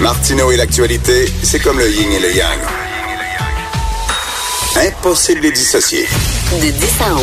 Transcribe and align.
Martineau 0.00 0.50
et 0.52 0.56
l'actualité, 0.56 1.26
c'est 1.42 1.58
comme 1.58 1.78
le 1.78 1.90
yin 1.90 2.12
et 2.12 2.20
le 2.20 2.34
yang. 2.34 2.58
Impossible 4.76 5.40
de 5.40 5.46
les 5.46 5.52
dissocier. 5.52 6.06
De 6.52 6.70
10 6.70 6.86
à 7.00 7.14
11. 7.14 7.22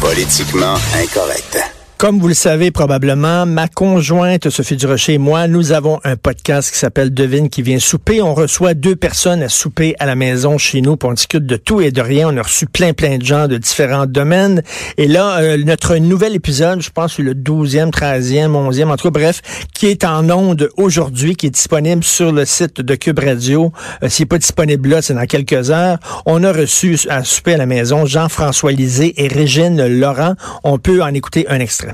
Politiquement 0.00 0.74
incorrect. 0.96 1.77
Comme 1.98 2.20
vous 2.20 2.28
le 2.28 2.34
savez 2.34 2.70
probablement, 2.70 3.44
ma 3.44 3.66
conjointe 3.66 4.50
Sophie 4.50 4.76
Durocher 4.76 5.14
et 5.14 5.18
moi, 5.18 5.48
nous 5.48 5.72
avons 5.72 5.98
un 6.04 6.14
podcast 6.14 6.70
qui 6.70 6.78
s'appelle 6.78 7.12
Devine 7.12 7.48
qui 7.48 7.60
vient 7.60 7.80
souper. 7.80 8.22
On 8.22 8.34
reçoit 8.34 8.74
deux 8.74 8.94
personnes 8.94 9.42
à 9.42 9.48
souper 9.48 9.96
à 9.98 10.06
la 10.06 10.14
maison 10.14 10.58
chez 10.58 10.80
nous, 10.80 10.96
pour 10.96 11.10
on 11.10 11.14
discute 11.14 11.44
de 11.44 11.56
tout 11.56 11.80
et 11.80 11.90
de 11.90 12.00
rien. 12.00 12.32
On 12.32 12.36
a 12.36 12.42
reçu 12.42 12.66
plein 12.66 12.92
plein 12.92 13.18
de 13.18 13.24
gens 13.24 13.48
de 13.48 13.56
différents 13.56 14.06
domaines. 14.06 14.62
Et 14.96 15.08
là, 15.08 15.40
euh, 15.40 15.56
notre 15.64 15.96
nouvel 15.96 16.36
épisode, 16.36 16.80
je 16.82 16.90
pense 16.90 17.18
le 17.18 17.34
12e, 17.34 17.90
13e, 17.90 18.52
11e, 18.52 18.90
en 18.90 18.96
tout 18.96 19.10
bref, 19.10 19.42
qui 19.74 19.86
est 19.86 20.04
en 20.04 20.30
onde 20.30 20.70
aujourd'hui, 20.76 21.34
qui 21.34 21.46
est 21.46 21.50
disponible 21.50 22.04
sur 22.04 22.30
le 22.30 22.44
site 22.44 22.80
de 22.80 22.94
Cube 22.94 23.18
Radio. 23.18 23.72
Euh, 24.04 24.08
S'il 24.08 24.22
n'est 24.22 24.28
pas 24.28 24.38
disponible 24.38 24.88
là, 24.88 25.02
c'est 25.02 25.14
dans 25.14 25.26
quelques 25.26 25.72
heures. 25.72 25.98
On 26.26 26.44
a 26.44 26.52
reçu 26.52 26.96
à 27.08 27.24
souper 27.24 27.54
à 27.54 27.56
la 27.56 27.66
maison 27.66 28.06
Jean-François 28.06 28.70
Lisée 28.70 29.20
et 29.20 29.26
Régine 29.26 29.84
Laurent. 29.98 30.34
On 30.62 30.78
peut 30.78 31.02
en 31.02 31.12
écouter 31.12 31.44
un 31.48 31.58
extrait. 31.58 31.87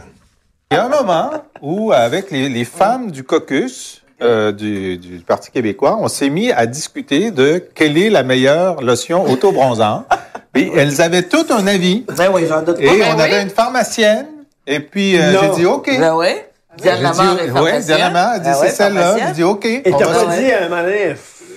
Il 0.75 0.79
y 0.79 0.81
a 0.81 0.87
un 0.87 0.89
moment 0.89 1.31
où, 1.63 1.93
avec 1.93 2.33
les, 2.33 2.49
les 2.49 2.65
femmes 2.65 3.13
du 3.13 3.23
caucus 3.23 4.03
euh, 4.21 4.51
du, 4.51 4.99
du 4.99 5.19
Parti 5.19 5.53
québécois, 5.53 5.97
on 6.01 6.09
s'est 6.09 6.31
mis 6.31 6.51
à 6.51 6.67
discuter 6.67 7.31
de 7.31 7.63
quelle 7.77 7.97
est 7.97 8.11
la 8.11 8.25
meilleure 8.25 8.83
lotion 8.83 9.25
auto-bronzante. 9.25 10.05
Puis 10.53 10.73
elles 10.77 11.01
avaient 11.01 11.23
tout 11.23 11.47
un 11.51 11.65
avis. 11.69 12.05
Ben 12.17 12.29
oui, 12.33 12.47
j'en 12.49 12.63
doute 12.63 12.79
pas. 12.79 12.83
Et 12.83 12.99
Ben 12.99 13.13
on 13.13 13.17
oui. 13.17 13.23
avait 13.23 13.43
une 13.43 13.51
pharmacienne. 13.51 14.27
Et 14.67 14.81
puis 14.81 15.17
euh, 15.17 15.41
j'ai 15.41 15.61
dit 15.61 15.67
OK. 15.67 15.89
Ben 15.97 16.15
oui. 16.17 16.29
Diane 16.77 16.97
J'ai 16.97 17.03
Lamar 17.05 17.37
dit, 17.37 17.41
est 17.41 17.45
ouais, 17.45 17.53
pharmacienne. 17.53 17.83
Diane 17.83 17.99
Lamar 18.13 18.29
a 18.33 18.39
dit 18.41 18.45
Ben 18.45 18.55
c'est 18.55 18.61
ouais, 18.63 18.71
celle-là. 18.71 19.17
J'ai 19.27 19.33
dit 19.33 19.43
OK. 19.45 19.65
Et 19.67 19.83
t'as 19.83 19.99
pas 20.07 20.37
dit 20.37 20.51
à 20.53 20.65
un 20.65 20.69
moment 20.69 20.83
donné, 20.83 21.15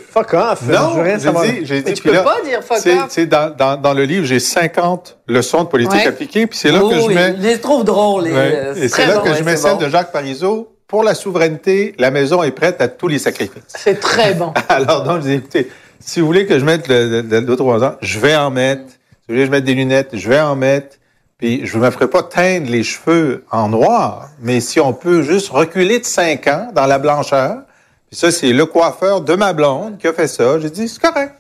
fuck 0.10 0.34
off, 0.34 0.60
je 0.68 0.72
Non, 0.72 0.92
veux 0.96 1.02
rien 1.04 1.20
savoir. 1.20 1.44
dit, 1.46 1.60
j'ai 1.64 1.78
dit, 1.82 1.84
Mais 1.88 1.94
tu 1.94 2.04
peux 2.04 2.14
là, 2.14 2.22
pas 2.24 2.42
dire 2.46 2.64
fuck 2.64 2.78
c'est- 2.80 2.94
off. 2.98 3.06
c'est 3.10 3.26
dans, 3.26 3.50
dans, 3.56 3.76
dans 3.80 3.94
le 3.94 4.04
livre, 4.04 4.26
j'ai 4.26 4.40
50 4.40 5.18
leçons 5.28 5.64
de 5.64 5.68
politique 5.70 5.94
Ouais. 5.96 6.08
appliquée, 6.08 6.48
puis 6.48 6.58
c'est 6.58 6.72
là 6.72 6.80
Oh, 6.84 6.90
que 6.90 6.96
je 7.00 7.08
mets... 7.08 7.36
Je 7.38 7.42
les 7.42 7.60
trouve 7.60 7.84
drôles. 7.84 8.28
et, 8.28 8.32
Ouais. 8.34 8.52
euh, 8.56 8.76
Et 8.76 8.88
c'est 8.88 9.06
là 9.06 9.16
bon, 9.18 9.22
que 9.24 9.34
je 9.34 9.44
mets 9.44 9.58
celle 9.58 9.74
bon. 9.74 9.78
de 9.86 9.90
Jacques 9.90 10.12
Parizeau. 10.12 10.74
Pour 10.88 11.04
la 11.04 11.16
souveraineté, 11.16 11.94
la 12.00 12.12
maison 12.12 12.44
est 12.44 12.52
prête 12.52 12.80
à 12.82 12.88
tous 12.88 13.10
les 13.10 13.20
sacrifices. 13.20 13.62
C'est 13.68 14.00
très 14.00 14.34
bon. 14.34 14.54
Alors, 14.70 15.04
donc, 15.04 15.18
je 15.18 15.28
dis, 15.28 15.34
écoutez, 15.34 15.70
si 16.00 16.22
vous 16.22 16.26
voulez 16.28 16.46
que 16.46 16.58
je 16.58 16.64
mette 16.64 16.88
le- 16.88 17.22
le- 17.22 17.40
l'autre 17.42 17.66
ans, 17.66 17.96
je 18.02 18.20
vais 18.20 18.36
en 18.38 18.50
mettre. 18.52 18.84
Si 18.84 18.96
vous 19.28 19.34
voulez 19.36 19.40
que 19.42 19.46
je 19.48 19.52
mette 19.52 19.64
des 19.66 19.74
lunettes, 19.74 20.10
je 20.14 20.30
vais 20.30 20.40
en 20.40 20.56
mettre. 20.56 20.96
Puis, 21.38 21.66
je 21.68 21.78
ne 21.78 21.84
me 21.84 21.92
ferai 21.92 22.08
pas 22.08 22.24
teindre 22.24 22.72
les 22.72 22.84
cheveux 22.84 23.44
en 23.52 23.68
noir, 23.68 24.30
mais 24.42 24.60
si 24.62 24.80
on 24.80 24.94
peut 24.94 25.22
juste 25.24 25.50
reculer 25.50 26.00
de 26.00 26.06
5 26.06 26.48
ans 26.48 26.70
dans 26.74 26.86
la 26.86 26.98
blancheur, 27.00 27.58
ça, 28.18 28.32
c'est 28.32 28.52
le 28.52 28.66
coiffeur 28.66 29.22
de 29.22 29.36
ma 29.36 29.54
blonde 29.54 30.00
qui 30.00 30.08
a 30.08 30.12
fait 30.12 30.28
ça. 30.28 30.60
J'ai 30.60 30.72
dit, 30.72 30.90
c'est 30.90 31.00
correct. 31.00 31.36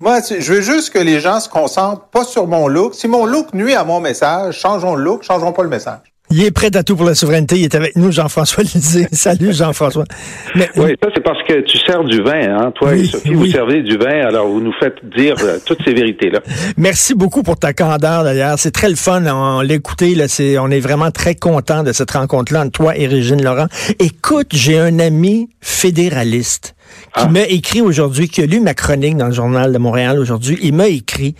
Moi, 0.00 0.20
je 0.22 0.50
veux 0.50 0.62
juste 0.62 0.88
que 0.88 0.98
les 0.98 1.20
gens 1.20 1.40
se 1.40 1.48
concentrent 1.50 2.06
pas 2.06 2.24
sur 2.24 2.46
mon 2.46 2.68
look. 2.68 2.94
Si 2.94 3.06
mon 3.06 3.26
look 3.26 3.52
nuit 3.52 3.74
à 3.74 3.84
mon 3.84 4.00
message, 4.00 4.58
changeons 4.58 4.94
le 4.94 5.04
look, 5.04 5.24
changeons 5.24 5.52
pas 5.52 5.62
le 5.62 5.68
message. 5.68 6.14
Il 6.30 6.44
est 6.44 6.50
prêt 6.50 6.74
à 6.76 6.82
tout 6.82 6.96
pour 6.96 7.06
la 7.06 7.14
souveraineté. 7.14 7.56
Il 7.56 7.64
est 7.64 7.74
avec 7.74 7.96
nous, 7.96 8.10
Jean-François 8.10 8.62
Lisée. 8.74 9.06
Salut, 9.12 9.52
Jean-François. 9.52 10.04
Mais, 10.54 10.68
Oui, 10.76 10.94
ça 11.02 11.08
c'est 11.14 11.22
parce 11.22 11.42
que 11.44 11.60
tu 11.62 11.78
sers 11.78 12.02
du 12.04 12.22
vin, 12.22 12.56
hein. 12.58 12.72
Toi 12.74 12.90
Oui, 12.92 13.00
et 13.02 13.04
Sophie, 13.06 13.28
oui. 13.30 13.34
vous 13.36 13.46
servez 13.46 13.82
du 13.82 13.96
vin, 13.96 14.26
alors 14.26 14.48
vous 14.48 14.60
nous 14.60 14.72
faites 14.78 14.96
dire 15.16 15.36
euh, 15.42 15.58
toutes 15.64 15.82
ces 15.84 15.94
vérités-là. 15.94 16.40
Merci 16.76 17.14
beaucoup 17.14 17.42
pour 17.42 17.58
ta 17.58 17.72
candeur, 17.72 18.24
d'ailleurs. 18.24 18.58
C'est 18.58 18.72
très 18.72 18.88
le 18.88 18.96
fun. 18.96 19.24
On 19.26 19.62
écouté, 19.68 20.14
là. 20.14 20.28
C'est, 20.28 20.58
on 20.58 20.68
est 20.70 20.80
vraiment 20.80 21.10
très 21.10 21.34
content 21.34 21.82
de 21.82 21.92
cette 21.92 22.10
rencontre-là 22.10 22.62
entre 22.62 22.72
toi 22.72 22.96
et 22.96 23.06
Régine 23.06 23.42
Laurent. 23.42 23.66
Écoute, 23.98 24.48
j'ai 24.52 24.78
un 24.78 24.98
ami 24.98 25.48
fédéraliste 25.60 26.75
qui 27.14 27.22
Ah. 27.24 27.28
m'a 27.28 27.42
écrit 27.42 27.80
aujourd'hui, 27.80 28.28
qui 28.28 28.42
a 28.42 28.46
lu 28.46 28.60
ma 28.60 28.74
chronique 28.74 29.16
dans 29.16 29.26
le 29.26 29.32
journal 29.32 29.72
de 29.72 29.78
Montréal 29.78 30.18
aujourd'hui. 30.18 30.58
Il 30.62 30.74
m'a 30.74 30.88
écrit, 30.88 31.34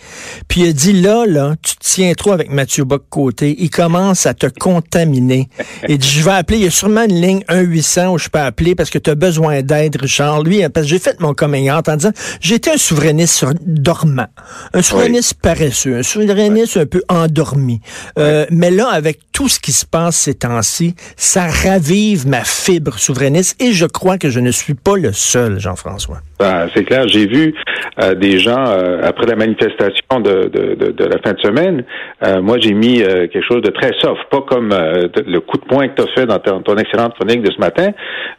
puis 0.47 0.61
il 0.61 0.69
a 0.69 0.73
dit, 0.73 0.93
là, 0.93 1.25
là, 1.27 1.55
tu 1.61 1.75
te 1.75 1.83
tiens 1.83 2.13
trop 2.13 2.31
avec 2.31 2.49
Mathieu 2.51 2.83
Bock-Côté. 2.83 3.55
Il 3.59 3.69
commence 3.69 4.25
à 4.25 4.33
te 4.33 4.47
contaminer. 4.47 5.49
Il 5.89 5.97
dit, 5.97 6.07
je 6.07 6.23
vais 6.23 6.31
appeler, 6.31 6.57
il 6.59 6.63
y 6.63 6.67
a 6.67 6.71
sûrement 6.71 7.03
une 7.03 7.21
ligne 7.21 7.43
1-800 7.49 8.07
où 8.13 8.17
je 8.17 8.29
peux 8.29 8.39
appeler 8.39 8.75
parce 8.75 8.89
que 8.89 8.97
tu 8.97 9.09
as 9.09 9.15
besoin 9.15 9.61
d'aide, 9.61 9.97
Richard. 10.01 10.43
Lui, 10.43 10.67
parce 10.69 10.85
que 10.85 10.89
j'ai 10.89 10.99
fait 10.99 11.19
mon 11.19 11.33
coming 11.33 11.69
out 11.71 11.87
en 11.89 11.95
disant, 11.95 12.11
j'étais 12.41 12.71
un 12.71 12.77
souverainiste 12.77 13.45
dormant, 13.65 14.27
un 14.73 14.81
souverainiste 14.81 15.35
paresseux, 15.35 15.97
un 15.97 16.03
souverainiste 16.03 16.77
un 16.77 16.85
peu 16.85 17.03
endormi. 17.09 17.79
Euh, 18.17 18.45
mais 18.49 18.71
là, 18.71 18.89
avec 18.89 19.19
tout 19.31 19.47
ce 19.49 19.59
qui 19.59 19.71
se 19.71 19.85
passe 19.85 20.15
ces 20.17 20.33
temps-ci, 20.33 20.95
ça 21.15 21.47
ravive 21.47 22.27
ma 22.27 22.43
fibre 22.43 22.97
souverainiste 22.97 23.61
et 23.61 23.71
je 23.73 23.85
crois 23.85 24.17
que 24.17 24.29
je 24.29 24.39
ne 24.39 24.51
suis 24.51 24.73
pas 24.73 24.97
le 24.97 25.13
seul, 25.13 25.36
Jean-François. 25.57 26.17
Ben, 26.39 26.67
c'est 26.73 26.83
clair, 26.83 27.07
j'ai 27.07 27.27
vu 27.27 27.53
euh, 28.01 28.13
des 28.15 28.39
gens, 28.39 28.65
euh, 28.67 29.01
après 29.03 29.25
la 29.25 29.35
manifestation 29.35 30.19
de, 30.19 30.51
la 30.99 31.17
fin 31.19 31.33
de 31.33 31.39
semaine, 31.39 31.83
euh, 32.25 32.41
moi 32.41 32.57
j'ai 32.59 32.73
mis 32.73 32.99
quelque 32.99 33.45
chose 33.47 33.61
de 33.61 33.71
très 33.71 33.91
soft, 34.01 34.21
pas 34.29 34.41
comme 34.41 34.69
le 34.69 35.39
coup 35.39 35.57
de 35.57 35.65
poing 35.65 35.87
que 35.87 36.01
tu 36.01 36.07
as 36.07 36.13
fait 36.13 36.25
dans 36.25 36.39
ton, 36.39 36.61
ton 36.61 36.75
excellente 36.77 37.15
chronique 37.15 37.41
de 37.41 37.51
ce 37.51 37.59
matin. 37.59 37.89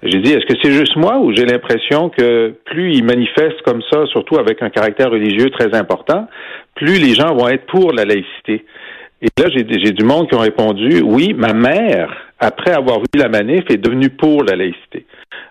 J'ai 0.03 0.19
dit, 0.21 0.33
est-ce 0.33 0.47
que 0.47 0.59
c'est 0.63 0.73
juste 0.73 0.97
moi 0.97 1.19
ou 1.19 1.35
j'ai 1.35 1.45
l'impression 1.45 2.09
que 2.09 2.55
plus 2.65 2.93
ils 2.95 3.05
manifestent 3.05 3.63
comme 3.65 3.83
ça, 3.91 4.07
surtout 4.07 4.39
avec 4.39 4.63
un 4.63 4.71
caractère 4.71 5.11
religieux 5.11 5.51
très 5.51 5.75
important, 5.77 6.29
plus 6.75 6.99
les 6.99 7.15
gens 7.15 7.35
vont 7.35 7.49
être 7.49 7.67
pour 7.67 7.93
la 7.93 8.05
laïcité. 8.05 8.65
Et 9.21 9.29
là, 9.41 9.49
j'ai 9.53 9.67
j'ai 9.84 9.93
du 9.93 10.05
monde 10.05 10.29
qui 10.29 10.34
ont 10.37 10.41
répondu, 10.41 11.01
oui, 11.05 11.34
ma 11.37 11.53
mère, 11.53 12.15
après 12.39 12.71
avoir 12.73 12.99
vu 13.01 13.06
la 13.17 13.29
manif, 13.29 13.65
est 13.69 13.77
devenue 13.79 14.11
pour 14.11 14.45
la 14.45 14.55
laïcité. 14.55 15.06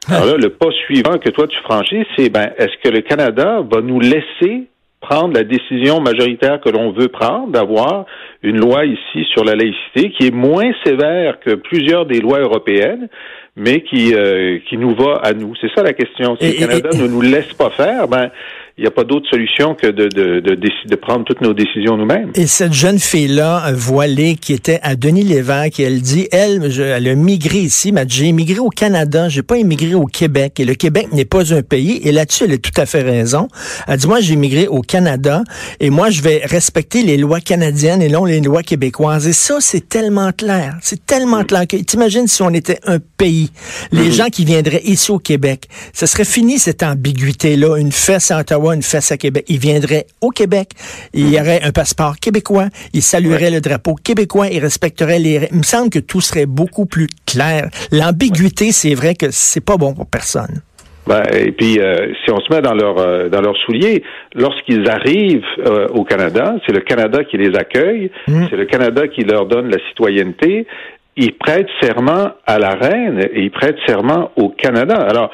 Alors 0.09 0.25
là, 0.25 0.33
le 0.38 0.50
pas 0.50 0.72
suivant 0.85 1.17
que 1.17 1.29
toi 1.29 1.47
tu 1.47 1.57
franchis, 1.63 2.05
c'est 2.16 2.29
ben, 2.29 2.50
est-ce 2.57 2.78
que 2.81 2.89
le 2.89 3.01
Canada 3.01 3.61
va 3.69 3.81
nous 3.81 4.00
laisser 4.00 4.67
prendre 5.01 5.33
la 5.33 5.44
décision 5.44 6.00
majoritaire 6.01 6.59
que 6.61 6.69
l'on 6.69 6.91
veut 6.91 7.09
prendre, 7.09 7.50
d'avoir 7.51 8.05
une 8.41 8.57
loi 8.57 8.85
ici 8.85 9.25
sur 9.33 9.44
la 9.44 9.53
laïcité 9.55 10.11
qui 10.17 10.28
est 10.28 10.34
moins 10.34 10.72
sévère 10.85 11.39
que 11.41 11.55
plusieurs 11.55 12.05
des 12.05 12.19
lois 12.19 12.39
européennes, 12.39 13.07
mais 13.55 13.81
qui 13.81 14.13
euh, 14.16 14.59
qui 14.69 14.78
nous 14.78 14.95
va 14.95 15.19
à 15.23 15.34
nous? 15.34 15.53
C'est 15.59 15.72
ça 15.75 15.84
la 15.84 15.94
question. 15.94 16.38
Si 16.39 16.47
Et- 16.47 16.51
le 16.53 16.59
Canada 16.67 16.89
et- 16.94 16.97
ne 17.01 17.07
nous 17.07 17.22
laisse 17.22 17.51
pas 17.53 17.69
faire, 17.72 18.07
ben 18.07 18.29
il 18.77 18.81
n'y 18.83 18.88
a 18.88 18.91
pas 18.91 19.03
d'autre 19.03 19.27
solution 19.27 19.73
que 19.73 19.88
de, 19.88 20.07
de, 20.07 20.39
de, 20.39 20.55
de 20.55 20.95
prendre 20.95 21.25
toutes 21.25 21.41
nos 21.41 21.55
décisions 21.55 21.97
nous-mêmes. 21.97 22.29
Et 22.35 22.45
cette 22.45 22.73
jeune 22.73 22.99
fille-là, 22.99 23.69
euh, 23.69 23.73
voilée, 23.75 24.35
qui 24.35 24.53
était 24.53 24.79
à 24.83 24.95
Denis 24.95 25.23
Lévesque, 25.23 25.79
elle 25.79 25.99
dit, 25.99 26.27
elle, 26.31 26.69
je- 26.69 26.83
elle 26.83 27.07
a 27.07 27.16
migré 27.16 27.57
ici, 27.57 27.91
mais 27.91 28.05
j'ai 28.07 28.25
immigré 28.25 28.59
au 28.59 28.69
Canada, 28.69 29.29
j'ai 29.29 29.41
pas 29.41 29.57
immigré 29.57 29.95
au 29.95 30.05
Québec. 30.05 30.59
Et 30.59 30.66
le 30.66 30.75
Québec 30.75 31.07
n'est 31.11 31.25
pas 31.25 31.55
un 31.55 31.63
pays. 31.63 32.01
Et 32.03 32.11
là-dessus, 32.11 32.43
elle 32.43 32.51
a 32.51 32.57
tout 32.59 32.69
à 32.79 32.85
fait 32.85 33.01
raison. 33.01 33.47
Elle 33.87 33.97
dit, 33.97 34.05
moi, 34.07 34.19
j'ai 34.19 34.35
immigré 34.35 34.67
au 34.67 34.81
Canada 34.81 35.43
et 35.79 35.89
moi, 35.89 36.11
je 36.11 36.21
vais 36.21 36.41
respecter 36.45 37.01
les 37.01 37.17
lois 37.17 37.39
canadiennes 37.39 38.03
et 38.03 38.09
non 38.09 38.25
les 38.25 38.41
lois 38.41 38.61
québécoises. 38.61 39.27
Et 39.27 39.33
ça, 39.33 39.57
c'est 39.59 39.89
tellement 39.89 40.31
clair. 40.31 40.75
C'est 40.83 41.03
tellement 41.03 41.43
clair 41.43 41.66
que, 41.66 41.77
t'imagines 41.77 42.27
si 42.27 42.43
on 42.43 42.51
était 42.51 42.79
un 42.85 42.99
pays, 42.99 43.49
les 43.91 44.11
gens 44.11 44.27
qui 44.27 44.45
viendraient 44.45 44.83
ici 44.83 45.09
au 45.09 45.17
Québec, 45.17 45.63
ce 45.93 46.05
serait 46.05 46.25
fini 46.25 46.59
cette 46.59 46.83
ambiguïté-là, 46.83 47.77
une 47.77 47.91
fesse 47.91 48.29
à 48.29 48.39
Ottawa, 48.41 48.66
une 48.73 48.83
fesse 48.83 49.11
à 49.11 49.17
Québec. 49.17 49.45
Ils 49.47 49.59
viendraient 49.59 50.05
au 50.22 50.29
Québec, 50.29 50.69
il 51.13 51.29
y 51.29 51.39
aurait 51.39 51.61
un 51.63 51.72
passeport 51.72 52.17
québécois, 52.17 52.67
ils 52.94 53.01
salueraient 53.01 53.51
le 53.51 53.61
drapeau 53.61 53.95
québécois, 53.95 54.47
ils 54.47 54.59
respecteraient 54.59 55.19
les... 55.19 55.47
Il 55.51 55.57
me 55.57 55.63
semble 55.63 55.89
que 55.89 56.00
tout 56.00 56.22
serait 56.22 56.45
beaucoup 56.45 56.85
plus 56.85 57.07
clair. 57.25 57.69
L'ambiguïté, 57.91 58.72
c'est 58.72 58.94
vrai 58.94 59.16
que 59.16 59.28
c'est 59.31 59.63
pas 59.63 59.78
bon 59.78 59.94
pour 59.94 60.07
personne. 60.07 60.61
Ben, 61.07 61.23
et 61.33 61.51
puis, 61.53 61.79
euh, 61.79 62.13
si 62.23 62.31
on 62.31 62.39
se 62.41 62.53
met 62.53 62.61
dans 62.61 62.73
leur 62.73 62.97
euh, 63.00 63.29
dans 63.29 63.39
leurs 63.39 63.55
souliers, 63.57 64.03
lorsqu'ils 64.35 64.89
arrivent 64.89 65.45
euh, 65.66 65.88
au 65.89 66.03
Canada, 66.03 66.55
c'est 66.66 66.73
le 66.73 66.81
Canada 66.81 67.23
qui 67.23 67.38
les 67.38 67.55
accueille, 67.55 68.11
c'est 68.28 68.57
le 68.57 68.66
Canada 68.66 69.07
qui 69.07 69.22
leur 69.22 69.45
donne 69.45 69.69
la 69.69 69.78
citoyenneté. 69.88 70.67
Ils 71.16 71.34
prêtent 71.34 71.69
serment 71.81 72.34
à 72.45 72.59
la 72.59 72.75
reine 72.75 73.22
et 73.34 73.41
ils 73.41 73.51
prêtent 73.51 73.79
serment 73.88 74.31
au 74.35 74.49
Canada. 74.49 74.95
Alors, 74.95 75.31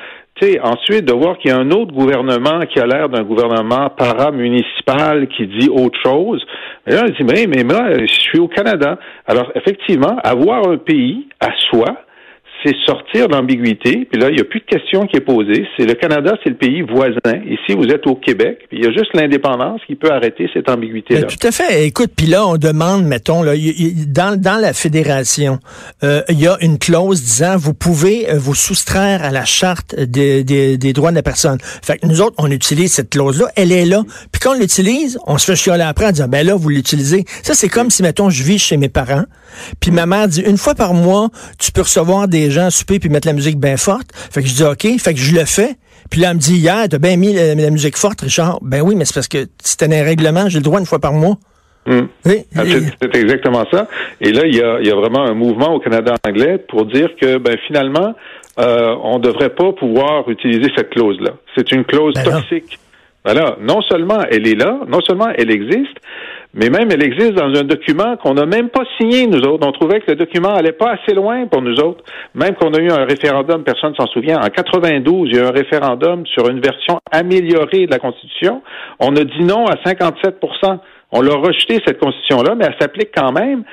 ensuite 0.62 1.06
de 1.06 1.14
voir 1.14 1.38
qu'il 1.38 1.52
y 1.52 1.54
a 1.54 1.58
un 1.58 1.72
autre 1.72 1.94
gouvernement 1.94 2.60
qui 2.62 2.80
a 2.80 2.86
l'air 2.86 3.10
d'un 3.10 3.24
gouvernement 3.24 3.90
paramunicipal 3.90 5.28
qui 5.28 5.48
dit 5.48 5.70
autre 5.70 5.98
chose. 6.04 6.44
Mais 6.86 6.96
là, 6.96 7.04
on 7.06 7.10
dit, 7.10 7.24
mais, 7.24 7.46
mais 7.48 7.64
moi, 7.64 7.94
je 8.00 8.14
suis 8.14 8.40
au 8.40 8.48
Canada. 8.48 8.98
Alors, 9.26 9.52
effectivement, 9.56 10.18
avoir 10.24 10.68
un 10.68 10.78
pays 10.78 11.28
à 11.40 11.50
soi, 11.70 11.98
c'est 12.64 12.76
sortir 12.86 13.28
l'ambiguïté. 13.28 14.08
Puis 14.10 14.20
là, 14.20 14.30
il 14.30 14.36
n'y 14.36 14.42
a 14.42 14.46
plus 14.46 14.60
de 14.62 14.66
question 14.66 15.06
qui 15.06 15.18
est 15.18 15.22
posée. 15.22 15.66
C'est 15.78 15.86
le 15.86 15.94
Canada, 15.94 16.34
c'est 16.44 16.50
le 16.50 16.56
pays 16.56 16.82
voisin. 16.82 17.42
Ici, 17.46 17.76
vous 17.76 17.88
êtes 17.88 18.08
au 18.08 18.16
Québec. 18.16 18.60
Puis 18.70 18.80
il 18.80 18.86
y 18.86 18.88
a 18.88 18.92
juste 18.92 19.14
l'indépendance 19.14 19.82
qui 19.86 19.96
peut 19.96 20.12
arrêter 20.12 20.50
cette 20.54 20.70
ambiguïté-là. 20.70 21.22
Ben, 21.22 21.28
tout 21.28 21.48
à 21.48 21.52
fait. 21.52 21.86
Écoute, 21.86 22.12
puis 22.16 22.28
là, 22.28 22.46
on 22.48 22.58
demande, 22.58 23.06
mettons, 23.06 23.44
là, 23.44 23.54
dans, 24.08 24.40
dans 24.40 24.60
la 24.60 24.74
fédération, 24.74 25.60
euh, 26.04 26.22
il 26.30 26.40
y 26.40 26.48
a 26.48 26.58
une 26.62 26.78
clause 26.78 27.22
disant 27.22 27.58
vous 27.58 27.74
pouvez 27.74 28.30
euh, 28.30 28.38
vous 28.38 28.56
soustraire 28.56 29.24
à 29.24 29.32
la 29.32 29.46
charte 29.46 29.96
des, 29.96 30.44
des, 30.44 30.78
des 30.78 30.94
droits 30.94 31.12
de 31.12 31.16
la 31.16 31.24
personne. 31.24 31.58
Fait 31.62 31.98
que 31.98 32.08
nous 32.08 32.22
autres, 32.22 32.36
on 32.38 32.50
utilise 32.50 32.94
cette 32.94 33.10
clause-là, 33.10 33.48
elle 33.56 33.72
est 33.72 33.86
là. 33.86 34.04
Puis 34.32 34.40
quand 34.42 34.56
on 34.56 34.60
l'utilise, 34.60 35.20
on 35.28 35.38
se 35.38 35.46
fait 35.46 35.56
chialer 35.56 35.84
après 35.84 36.08
en 36.08 36.12
disant 36.12 36.28
ben 36.28 36.46
là, 36.46 36.56
vous 36.56 36.70
l'utilisez. 36.70 37.26
Ça, 37.42 37.54
c'est 37.54 37.70
comme 37.70 37.90
si, 37.90 38.04
mettons, 38.04 38.30
je 38.30 38.44
vis 38.44 38.60
chez 38.60 38.78
mes 38.78 38.90
parents, 38.90 39.26
puis 39.80 39.92
ma 39.92 40.06
mère 40.06 40.28
dit 40.28 40.42
une 40.42 40.58
fois 40.58 40.76
par 40.76 40.94
mois, 40.94 41.30
tu 41.60 41.72
peux 41.72 41.82
recevoir 41.82 42.28
des 42.28 42.50
gens 42.54 42.70
souper 42.70 43.00
puis 43.00 43.10
mettre 43.10 43.28
la 43.28 43.34
musique 43.34 43.60
bien 43.60 43.78
forte. 43.78 44.08
Fait 44.14 44.42
que 44.42 44.48
je 44.48 44.54
dis 44.54 44.64
OK, 44.64 44.88
fait 45.00 45.14
que 45.14 45.20
je 45.20 45.36
le 45.36 45.46
fais. 45.46 45.76
Puis 46.10 46.22
là, 46.22 46.30
elle 46.30 46.36
me 46.36 46.40
dit 46.40 46.58
hier, 46.58 46.86
t'as 46.90 46.98
bien 47.00 47.18
mis 47.18 47.34
la, 47.34 47.70
musique 47.70 47.98
forte, 47.98 48.22
Richard. 48.22 48.60
Ben 48.62 48.82
oui, 48.82 48.96
mais 48.96 49.06
c'est 49.06 49.16
parce 49.16 49.28
que 49.28 49.46
c'était 49.64 49.86
un 49.86 50.04
règlement, 50.04 50.50
j'ai 50.50 50.60
le 50.60 50.64
droit 50.64 50.80
une 50.80 50.86
fois 50.86 51.00
par 51.00 51.14
mois. 51.14 51.38
Hmm. 51.86 52.04
Ah, 52.26 52.64
c'est 53.02 53.16
exactement 53.16 53.66
ça. 53.72 53.88
Et 54.22 54.32
là, 54.32 54.46
il 54.46 54.56
y 54.56 54.62
a, 54.62 54.80
y 54.82 54.90
a, 54.90 54.96
vraiment 54.96 55.24
un 55.24 55.34
mouvement 55.34 55.74
au 55.74 55.80
Canada 55.80 56.16
anglais 56.26 56.58
pour 56.58 56.86
dire 56.86 57.10
que 57.20 57.38
ben 57.38 57.58
finalement, 57.68 58.14
euh, 58.60 58.96
on 59.04 59.18
ne 59.18 59.24
devrait 59.24 59.50
pas 59.50 59.74
pouvoir 59.74 60.30
utiliser 60.30 60.72
cette 60.78 60.92
clause-là. 60.92 61.32
C'est 61.56 61.72
une 61.72 61.84
clause 61.84 62.14
ben 62.14 62.24
toxique. 62.24 62.80
Voilà. 63.26 63.58
Non 63.62 63.82
seulement 63.82 64.22
elle 64.30 64.48
est 64.48 64.56
là, 64.56 64.80
non 64.88 65.02
seulement 65.02 65.30
elle 65.36 65.52
existe, 65.52 65.98
mais 66.54 66.70
même 66.70 66.90
elle 66.92 67.04
existe 67.04 67.34
dans 67.34 67.54
un 67.54 67.64
document 67.64 68.16
qu'on 68.18 68.36
n'a 68.36 68.46
même 68.46 68.70
pas 68.70 68.84
signé, 69.00 69.26
nous 69.26 69.42
autres. 69.42 69.66
On 69.68 69.72
trouvait 69.72 70.02
que 70.02 70.12
le 70.12 70.16
document 70.16 70.54
allait 70.54 70.72
pas 70.72 70.92
assez 70.92 71.16
loin 71.16 71.48
pour 71.48 71.62
nous 71.62 71.80
autres. 71.80 72.04
Même 72.36 72.54
qu'on 72.56 72.74
a 72.74 72.80
eu 72.80 72.90
un 72.90 73.06
référendum, 73.06 73.64
personne 73.64 73.96
s'en 73.96 74.06
souvient. 74.08 74.40
En 74.40 74.50
92, 74.50 75.30
il 75.30 75.36
y 75.36 75.40
a 75.40 75.44
eu 75.44 75.46
un 75.46 75.52
référendum 75.52 76.26
sur 76.28 76.48
une 76.50 76.60
version 76.60 77.00
améliorée 77.12 77.88
de 77.88 77.92
la 77.92 78.00
Constitution. 78.00 78.62
On 79.00 79.16
a 79.16 79.24
dit 79.24 79.44
non 79.44 79.66
à 79.66 79.76
57% 79.76 80.80
On 81.12 81.22
l'a 81.22 81.36
rejeté, 81.36 81.80
cette 81.86 82.00
Constitution-là, 82.00 82.56
mais 82.56 82.66
elle 82.66 82.76
s'applique 82.80 83.10
quand 83.16 83.32
même. 83.32 83.64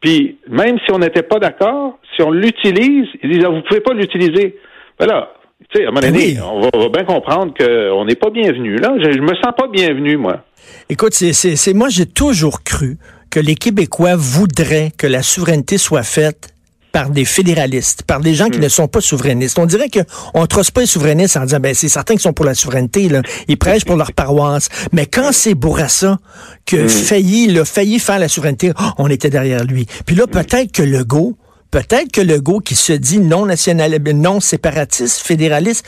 Puis, 0.00 0.38
même 0.48 0.78
si 0.84 0.92
on 0.92 0.98
n'était 0.98 1.22
pas 1.22 1.38
d'accord, 1.38 1.98
si 2.14 2.22
on 2.22 2.30
l'utilise, 2.30 3.08
ils 3.22 3.30
disent, 3.30 3.44
ah, 3.46 3.48
vous 3.48 3.62
pouvez 3.62 3.80
pas 3.80 3.94
l'utiliser. 3.94 4.56
Voilà. 4.98 5.32
Tu 5.70 5.78
sais, 5.78 5.86
à 5.86 5.88
un 5.88 5.92
moment 5.92 6.00
ben 6.00 6.42
on, 6.42 6.78
va, 6.78 6.88
bien 6.90 7.04
comprendre 7.04 7.54
qu'on 7.56 8.04
n'est 8.04 8.14
pas 8.14 8.30
bienvenu. 8.30 8.76
Là, 8.76 8.94
je, 8.98 9.10
je 9.10 9.20
me 9.20 9.34
sens 9.36 9.52
pas 9.56 9.68
bienvenu, 9.68 10.16
moi. 10.16 10.44
Écoute, 10.90 11.14
c'est 11.14 11.74
moi, 11.74 11.88
j'ai 11.88 12.06
toujours 12.06 12.62
cru 12.62 12.98
que 13.30 13.40
les 13.40 13.54
Québécois 13.54 14.16
voudraient 14.16 14.92
que 14.96 15.06
la 15.06 15.22
souveraineté 15.22 15.78
soit 15.78 16.02
faite 16.02 16.52
par 16.92 17.10
des 17.10 17.26
fédéralistes, 17.26 18.04
par 18.04 18.20
des 18.20 18.34
gens 18.34 18.48
qui 18.48 18.58
hmm. 18.58 18.62
ne 18.62 18.68
sont 18.68 18.88
pas 18.88 19.02
souverainistes. 19.02 19.58
On 19.58 19.66
dirait 19.66 19.90
qu'on 19.90 20.40
ne 20.40 20.46
trosse 20.46 20.70
pas 20.70 20.80
les 20.80 20.86
souverainistes 20.86 21.36
en 21.36 21.44
disant, 21.44 21.60
ben 21.60 21.74
c'est 21.74 21.90
certains 21.90 22.14
qui 22.14 22.22
sont 22.22 22.32
pour 22.32 22.46
la 22.46 22.54
souveraineté, 22.54 23.08
là. 23.08 23.20
ils 23.48 23.58
prêchent 23.58 23.84
pour 23.84 23.96
leur 23.96 24.12
paroisse. 24.12 24.68
Mais 24.92 25.04
quand 25.04 25.32
c'est 25.32 25.54
Bourassa 25.54 26.18
que 26.64 26.84
hmm. 26.84 26.88
failli, 26.88 27.46
là, 27.48 27.64
failli 27.64 27.98
faire 27.98 28.18
la 28.18 28.28
souveraineté, 28.28 28.72
oh, 28.78 28.82
on 28.96 29.08
était 29.08 29.28
derrière 29.28 29.64
lui. 29.64 29.86
Puis 30.06 30.16
là, 30.16 30.24
hmm. 30.24 30.30
peut-être 30.30 30.72
que 30.72 30.82
Legault, 30.82 31.36
peut-être 31.76 32.10
que 32.10 32.22
Legault 32.22 32.60
qui 32.60 32.74
se 32.74 32.94
dit 32.94 33.18
non 33.18 33.44
national, 33.44 33.98
non 34.14 34.40
séparatiste, 34.40 35.20
fédéraliste, 35.26 35.86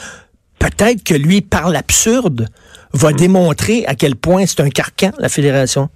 peut-être 0.59 1.03
que 1.03 1.15
lui, 1.15 1.41
par 1.41 1.71
l'absurde, 1.71 2.49
va 2.93 3.15
démontrer 3.15 3.87
à 3.87 3.95
quel 3.95 4.15
point 4.15 4.45
c'est 4.45 4.61
un 4.61 4.69
carcan, 4.69 5.13
la 5.19 5.31
fédération. 5.31 5.89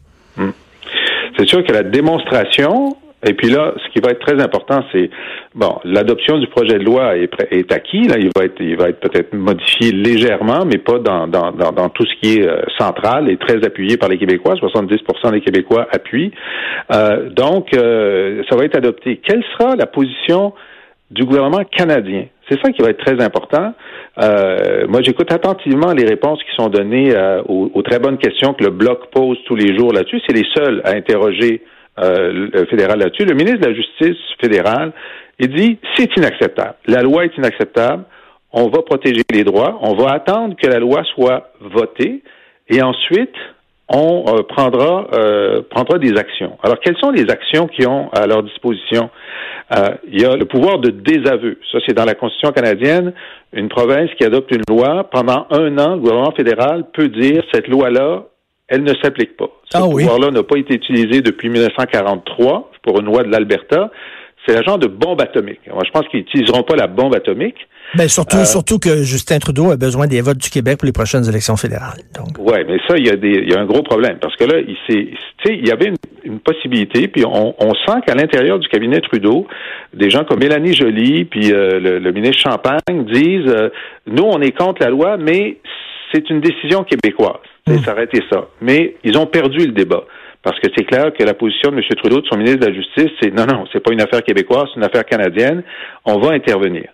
C'est 1.37 1.47
sûr 1.47 1.63
que 1.67 1.73
la 1.73 1.83
démonstration, 1.83 2.97
et 3.25 3.35
puis 3.35 3.51
là, 3.51 3.73
ce 3.77 3.89
qui 3.93 4.01
va 4.01 4.11
être 4.11 4.25
très 4.25 4.43
important, 4.43 4.85
c'est 4.91 5.09
bon, 5.55 5.79
l'adoption 5.85 6.39
du 6.39 6.49
projet 6.49 6.79
de 6.79 6.85
loi 6.85 7.17
est, 7.17 7.73
acquis. 7.73 8.03
Là, 8.09 8.17
il 8.19 8.31
va 8.35 8.45
être, 8.45 8.61
il 8.61 8.77
va 8.77 8.89
être 8.89 8.99
peut-être 8.99 9.33
modifié 9.33 9.93
légèrement, 9.93 10.65
mais 10.65 10.79
pas 10.79 10.99
dans, 10.99 11.29
dans, 11.29 11.53
dans, 11.53 11.89
tout 11.89 12.05
ce 12.05 12.15
qui 12.21 12.39
est 12.39 12.49
euh, 12.49 12.63
central 12.79 13.31
et 13.31 13.37
très 13.37 13.65
appuyé 13.65 13.97
par 13.97 14.09
les 14.09 14.19
Québécois. 14.19 14.55
70% 14.55 15.31
des 15.31 15.41
Québécois 15.41 15.87
appuient. 15.93 16.33
Euh, 16.93 17.31
donc, 17.31 17.75
euh, 17.75 18.43
ça 18.51 18.57
va 18.57 18.65
être 18.65 18.77
adopté. 18.77 19.21
Quelle 19.25 19.45
sera 19.57 19.77
la 19.77 19.87
position 19.87 20.53
du 21.13 21.25
gouvernement 21.25 21.63
canadien? 21.65 22.25
C'est 22.49 22.61
ça 22.61 22.73
qui 22.73 22.83
va 22.83 22.89
être 22.89 23.05
très 23.05 23.23
important. 23.23 23.73
Euh, 24.21 24.87
moi, 24.89 25.01
j'écoute 25.01 25.33
attentivement 25.33 25.93
les 25.93 26.05
réponses 26.05 26.41
qui 26.43 26.57
sont 26.57 26.69
données 26.69 27.15
aux, 27.47 27.71
aux, 27.73 27.83
très 27.83 28.01
bonnes 28.01 28.19
questions 28.19 28.53
que 28.53 28.65
le 28.65 28.71
bloc 28.71 29.13
pose 29.13 29.39
tous 29.47 29.55
les 29.55 29.77
jours 29.79 29.93
là-dessus. 29.93 30.21
C'est 30.27 30.35
les 30.35 30.47
seuls 30.57 30.83
à 30.85 30.91
interroger 30.91 31.63
euh, 31.99 32.49
fédéral 32.71 32.99
là-dessus. 32.99 33.25
Le 33.25 33.35
ministre 33.35 33.61
de 33.61 33.67
la 33.67 33.75
Justice 33.75 34.17
fédéral, 34.41 34.93
il 35.39 35.55
dit 35.55 35.79
c'est 35.97 36.09
inacceptable. 36.17 36.75
La 36.87 37.03
loi 37.03 37.27
est 37.27 37.37
inacceptable. 37.37 38.05
On 38.51 38.69
va 38.69 38.83
protéger 38.83 39.23
les 39.31 39.45
droits. 39.45 39.79
On 39.83 39.95
va 39.95 40.13
attendre 40.13 40.57
que 40.57 40.67
la 40.67 40.79
loi 40.79 41.03
soit 41.15 41.53
votée 41.61 42.23
et 42.69 42.83
ensuite 42.83 43.35
on 43.89 44.25
euh, 44.27 44.43
prendra 44.43 45.07
euh, 45.13 45.61
prendra 45.69 45.99
des 45.99 46.17
actions. 46.17 46.57
Alors 46.63 46.81
quelles 46.81 46.97
sont 46.97 47.11
les 47.11 47.29
actions 47.31 47.67
qui 47.67 47.87
ont 47.87 48.09
à 48.13 48.27
leur 48.27 48.43
disposition? 48.43 49.11
Il 50.07 50.21
y 50.21 50.25
a 50.27 50.37
le 50.37 50.45
pouvoir 50.45 50.79
de 50.81 50.91
désaveu. 50.91 51.59
Ça 51.71 51.79
c'est 51.87 51.95
dans 51.95 52.05
la 52.05 52.15
Constitution 52.15 52.53
canadienne. 52.53 53.13
Une 53.55 53.69
province 53.69 54.11
qui 54.19 54.25
adopte 54.25 54.51
une 54.55 54.63
loi 54.69 55.09
pendant 55.11 55.47
un 55.51 55.79
an, 55.79 55.95
le 55.95 56.01
gouvernement 56.01 56.33
fédéral 56.33 56.85
peut 56.93 57.09
dire 57.09 57.43
cette 57.53 57.69
loi 57.69 57.91
là 57.91 58.25
elle 58.73 58.85
ne 58.85 58.95
s'applique 59.03 59.37
pas. 59.37 59.51
Ce 59.71 59.77
ah 59.77 59.83
pouvoir-là 59.83 60.31
n'a 60.31 60.43
pas 60.43 60.57
été 60.57 60.75
utilisé 60.75 61.21
depuis 61.21 61.51
1943 61.51 62.71
pour 62.83 62.99
une 62.99 63.07
loi 63.07 63.23
de 63.23 63.31
l'Alberta. 63.31 63.91
C'est 64.47 64.55
l'agent 64.55 64.79
de 64.79 64.87
bombe 64.87 65.21
atomique. 65.21 65.61
Moi, 65.73 65.83
je 65.87 65.91
pense 65.91 66.09
qu'ils 66.09 66.21
n'utiliseront 66.21 66.63
pas 66.63 66.75
la 66.75 66.87
bombe 66.87 67.15
atomique. 67.15 67.69
Ben 67.95 68.09
surtout, 68.09 68.39
euh, 68.39 68.45
surtout 68.45 68.79
que 68.79 69.03
Justin 69.03 69.39
Trudeau 69.39 69.71
a 69.71 69.77
besoin 69.77 70.07
des 70.07 70.23
votes 70.23 70.39
du 70.39 70.49
Québec 70.49 70.79
pour 70.79 70.87
les 70.87 70.93
prochaines 70.93 71.29
élections 71.29 71.57
fédérales. 71.57 71.99
Oui, 72.39 72.57
mais 72.67 72.79
ça, 72.89 72.97
il 72.97 73.07
y, 73.07 73.11
a 73.11 73.17
des, 73.17 73.43
il 73.45 73.51
y 73.51 73.55
a 73.55 73.61
un 73.61 73.67
gros 73.67 73.83
problème. 73.83 74.17
Parce 74.21 74.35
que 74.37 74.45
là, 74.45 74.59
il, 74.59 74.77
il 75.45 75.69
y 75.69 75.71
avait 75.71 75.93
une, 76.25 76.41
possibilité, 76.41 77.09
puis 77.09 77.27
on, 77.27 77.55
on 77.59 77.75
sent 77.75 78.01
qu'à 78.07 78.15
l'intérieur 78.15 78.59
du 78.59 78.69
cabinet 78.69 79.01
Trudeau, 79.01 79.47
des 79.93 80.09
gens 80.09 80.25
comme 80.25 80.39
Mélanie 80.39 80.73
Joly, 80.73 81.27
puis 81.27 81.53
euh, 81.53 81.99
le, 82.01 82.13
ministre 82.13 82.39
Champagne 82.39 83.05
disent 83.05 83.49
euh, 83.49 83.69
Nous, 84.07 84.25
on 84.25 84.41
est 84.41 84.57
contre 84.57 84.83
la 84.83 84.89
loi, 84.89 85.19
mais 85.19 85.59
c'est 86.13 86.31
une 86.31 86.41
décision 86.41 86.85
québécoise. 86.85 87.52
Mmh. 87.67 87.79
s'arrêter 87.85 88.21
ça. 88.31 88.49
Mais 88.61 88.97
ils 89.05 89.17
ont 89.17 89.27
perdu 89.27 89.67
le 89.67 89.73
débat. 89.73 90.05
Parce 90.43 90.59
que 90.59 90.67
c'est 90.77 90.85
clair 90.85 91.13
que 91.17 91.23
la 91.23 91.35
position 91.35 91.71
de 91.71 91.77
M. 91.77 91.83
Trudeau, 91.97 92.21
de 92.21 92.27
son 92.27 92.37
ministre 92.37 92.59
de 92.61 92.67
la 92.67 92.75
Justice, 92.75 93.11
c'est 93.21 93.33
non, 93.33 93.47
non, 93.47 93.65
c'est 93.73 93.81
pas 93.81 93.93
une 93.93 94.01
affaire 94.01 94.25
québécoise, 94.25 94.65
c'est 94.73 94.81
une 94.81 94.85
affaire 94.85 95.05
canadienne. 95.05 95.63
On 96.05 96.19
va 96.19 96.33
intervenir. 96.33 96.91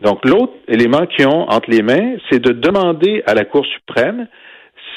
Donc, 0.00 0.24
l'autre 0.24 0.54
élément 0.66 1.06
qu'ils 1.06 1.28
ont 1.28 1.48
entre 1.48 1.70
les 1.70 1.82
mains, 1.82 2.16
c'est 2.28 2.40
de 2.40 2.52
demander 2.52 3.22
à 3.26 3.34
la 3.34 3.44
Cour 3.44 3.64
suprême 3.64 4.26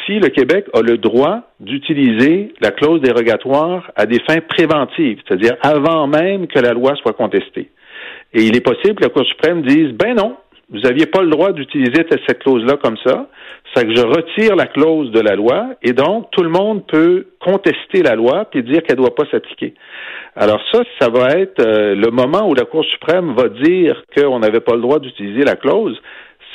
si 0.05 0.19
le 0.19 0.29
Québec 0.29 0.65
a 0.73 0.81
le 0.81 0.97
droit 0.97 1.41
d'utiliser 1.59 2.53
la 2.59 2.71
clause 2.71 3.01
dérogatoire 3.01 3.91
à 3.95 4.07
des 4.07 4.19
fins 4.27 4.41
préventives, 4.41 5.19
c'est-à-dire 5.27 5.55
avant 5.61 6.07
même 6.07 6.47
que 6.47 6.59
la 6.59 6.73
loi 6.73 6.95
soit 6.95 7.13
contestée. 7.13 7.69
Et 8.33 8.43
il 8.43 8.57
est 8.57 8.61
possible 8.61 8.95
que 8.95 9.03
la 9.03 9.09
Cour 9.09 9.25
suprême 9.25 9.61
dise, 9.61 9.91
ben 9.91 10.15
non, 10.15 10.37
vous 10.71 10.79
n'aviez 10.79 11.05
pas 11.05 11.21
le 11.21 11.29
droit 11.29 11.51
d'utiliser 11.51 12.05
cette 12.27 12.39
clause-là 12.39 12.77
comme 12.81 12.97
ça. 13.05 13.27
C'est 13.73 13.85
que 13.85 13.95
je 13.95 14.01
retire 14.01 14.55
la 14.55 14.65
clause 14.65 15.11
de 15.11 15.19
la 15.19 15.35
loi 15.35 15.69
et 15.83 15.93
donc 15.93 16.31
tout 16.31 16.43
le 16.43 16.49
monde 16.49 16.85
peut 16.87 17.27
contester 17.39 18.01
la 18.03 18.15
loi 18.15 18.45
puis 18.45 18.63
dire 18.63 18.81
qu'elle 18.83 18.97
ne 18.97 19.03
doit 19.03 19.15
pas 19.15 19.25
s'appliquer. 19.29 19.73
Alors 20.35 20.59
ça, 20.71 20.81
ça 20.99 21.09
va 21.09 21.29
être 21.39 21.61
euh, 21.61 21.95
le 21.95 22.09
moment 22.09 22.49
où 22.49 22.53
la 22.53 22.65
Cour 22.65 22.83
suprême 22.85 23.35
va 23.35 23.49
dire 23.49 24.01
qu'on 24.15 24.39
n'avait 24.39 24.59
pas 24.59 24.75
le 24.75 24.81
droit 24.81 24.99
d'utiliser 24.99 25.43
la 25.43 25.55
clause. 25.55 25.99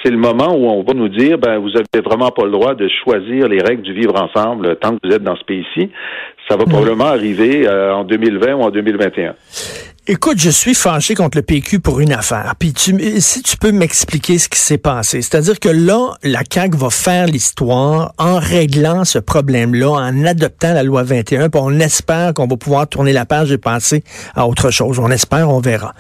C'est 0.03 0.11
le 0.11 0.17
moment 0.17 0.57
où 0.57 0.67
on 0.67 0.83
va 0.83 0.95
nous 0.95 1.09
dire, 1.09 1.39
ben 1.39 1.59
vous 1.59 1.71
avez 1.77 2.03
vraiment 2.03 2.31
pas 2.31 2.45
le 2.45 2.51
droit 2.51 2.75
de 2.75 2.89
choisir 3.05 3.49
les 3.49 3.61
règles 3.63 3.83
du 3.83 3.93
vivre 3.93 4.15
ensemble 4.21 4.77
tant 4.77 4.97
que 4.97 5.07
vous 5.07 5.15
êtes 5.15 5.23
dans 5.23 5.37
ce 5.37 5.45
pays-ci. 5.45 5.91
Ça 6.49 6.57
va 6.57 6.65
mmh. 6.65 6.69
probablement 6.69 7.05
arriver 7.05 7.69
euh, 7.69 7.95
en 7.95 8.05
2020 8.05 8.55
ou 8.55 8.63
en 8.63 8.71
2021. 8.71 9.35
Écoute, 10.07 10.39
je 10.39 10.49
suis 10.49 10.75
fâché 10.75 11.15
contre 11.15 11.37
le 11.37 11.43
PQ 11.43 11.79
pour 11.79 12.01
une 12.01 12.13
affaire. 12.13 12.55
Puis 12.59 12.73
si 13.19 13.43
tu 13.43 13.57
peux 13.59 13.71
m'expliquer 13.71 14.39
ce 14.39 14.49
qui 14.49 14.59
s'est 14.59 14.79
passé. 14.79 15.21
C'est-à-dire 15.21 15.61
que 15.61 15.69
là, 15.69 16.15
la 16.23 16.41
CAQ 16.51 16.77
va 16.79 16.89
faire 16.89 17.27
l'histoire 17.27 18.15
en 18.17 18.39
réglant 18.39 19.05
ce 19.05 19.19
problème-là, 19.19 19.91
en 19.91 20.25
adoptant 20.25 20.73
la 20.73 20.85
loi 20.85 21.03
21. 21.03 21.51
Puis 21.51 21.61
on 21.63 21.79
espère 21.81 22.33
qu'on 22.33 22.47
va 22.47 22.57
pouvoir 22.57 22.89
tourner 22.89 23.13
la 23.13 23.27
page 23.27 23.53
et 23.53 23.59
passer 23.59 24.03
à 24.35 24.47
autre 24.49 24.71
chose. 24.71 24.99
On 24.99 25.11
espère, 25.11 25.51
on 25.51 25.61
verra. 25.61 25.95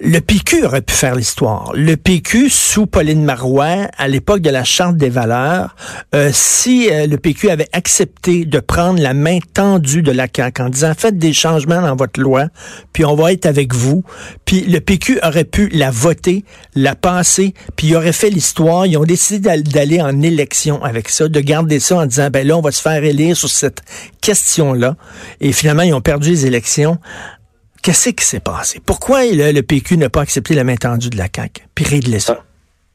Le 0.00 0.20
PQ 0.20 0.64
aurait 0.64 0.82
pu 0.82 0.94
faire 0.94 1.16
l'histoire. 1.16 1.72
Le 1.74 1.96
PQ, 1.96 2.50
sous 2.50 2.86
Pauline 2.86 3.24
Marois, 3.24 3.88
à 3.98 4.06
l'époque 4.06 4.40
de 4.40 4.50
la 4.50 4.62
Charte 4.62 4.96
des 4.96 5.08
valeurs, 5.08 5.74
euh, 6.14 6.30
si 6.32 6.88
euh, 6.88 7.08
le 7.08 7.16
PQ 7.16 7.50
avait 7.50 7.68
accepté 7.72 8.44
de 8.44 8.60
prendre 8.60 9.00
la 9.00 9.12
main 9.12 9.40
tendue 9.54 10.02
de 10.02 10.12
la 10.12 10.28
CAQ 10.32 10.62
en 10.62 10.68
disant 10.68 10.92
faites 10.96 11.18
des 11.18 11.32
changements 11.32 11.82
dans 11.82 11.96
votre 11.96 12.20
loi, 12.20 12.46
puis 12.92 13.04
on 13.04 13.16
va 13.16 13.32
être 13.32 13.46
avec 13.46 13.74
vous, 13.74 14.04
puis 14.44 14.60
le 14.60 14.80
PQ 14.80 15.18
aurait 15.24 15.42
pu 15.42 15.68
la 15.70 15.90
voter, 15.90 16.44
la 16.76 16.94
passer, 16.94 17.52
puis 17.74 17.88
il 17.88 17.96
aurait 17.96 18.12
fait 18.12 18.30
l'histoire. 18.30 18.86
Ils 18.86 18.98
ont 18.98 19.04
décidé 19.04 19.60
d'aller 19.62 20.00
en 20.00 20.22
élection 20.22 20.82
avec 20.84 21.08
ça, 21.08 21.28
de 21.28 21.40
garder 21.40 21.80
ça 21.80 21.96
en 21.96 22.06
disant 22.06 22.28
ben 22.30 22.46
là 22.46 22.56
on 22.56 22.62
va 22.62 22.70
se 22.70 22.82
faire 22.82 23.02
élire 23.02 23.36
sur 23.36 23.50
cette 23.50 23.82
question-là. 24.20 24.94
Et 25.40 25.50
finalement 25.50 25.82
ils 25.82 25.94
ont 25.94 26.00
perdu 26.00 26.30
les 26.30 26.46
élections. 26.46 26.98
Qu'est-ce 27.82 28.10
qui 28.10 28.24
s'est 28.24 28.40
passé? 28.40 28.80
Pourquoi 28.84 29.20
le, 29.24 29.60
PQ 29.60 29.96
n'a 29.96 30.08
pas 30.08 30.20
accepté 30.20 30.54
la 30.54 30.64
main 30.64 30.76
tendue 30.76 31.10
de 31.10 31.16
la 31.16 31.26
CAQ, 31.34 31.62
puis 31.74 31.84
régler 31.84 32.18
ça? 32.18 32.44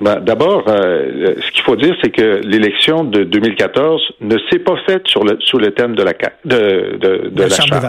Ben, 0.01 0.19
D'abord, 0.19 0.65
euh, 0.67 1.35
ce 1.39 1.51
qu'il 1.51 1.61
faut 1.63 1.77
dire, 1.77 1.95
c'est 2.03 2.09
que 2.09 2.41
l'élection 2.43 3.05
de 3.05 3.23
2014 3.23 4.01
ne 4.21 4.37
s'est 4.49 4.59
pas 4.59 4.75
faite 4.85 5.07
sur 5.07 5.23
le, 5.23 5.37
sous 5.39 5.57
le 5.57 5.71
thème 5.71 5.95
de 5.95 6.03
la 6.03 6.11
de, 6.43 6.97
de, 6.97 7.29
de, 7.29 7.41
la, 7.41 7.49
Charte. 7.49 7.85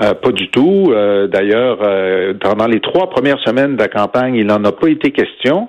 Euh, 0.00 0.14
pas 0.14 0.30
du 0.30 0.50
tout. 0.50 0.92
Euh, 0.92 1.26
d'ailleurs, 1.26 1.78
pendant 2.38 2.66
les 2.66 2.80
trois 2.80 3.10
premières 3.10 3.40
semaines 3.40 3.74
de 3.74 3.80
la 3.80 3.88
campagne, 3.88 4.36
il 4.36 4.46
n'en 4.46 4.62
a 4.64 4.72
pas 4.72 4.88
été 4.88 5.10
question. 5.10 5.68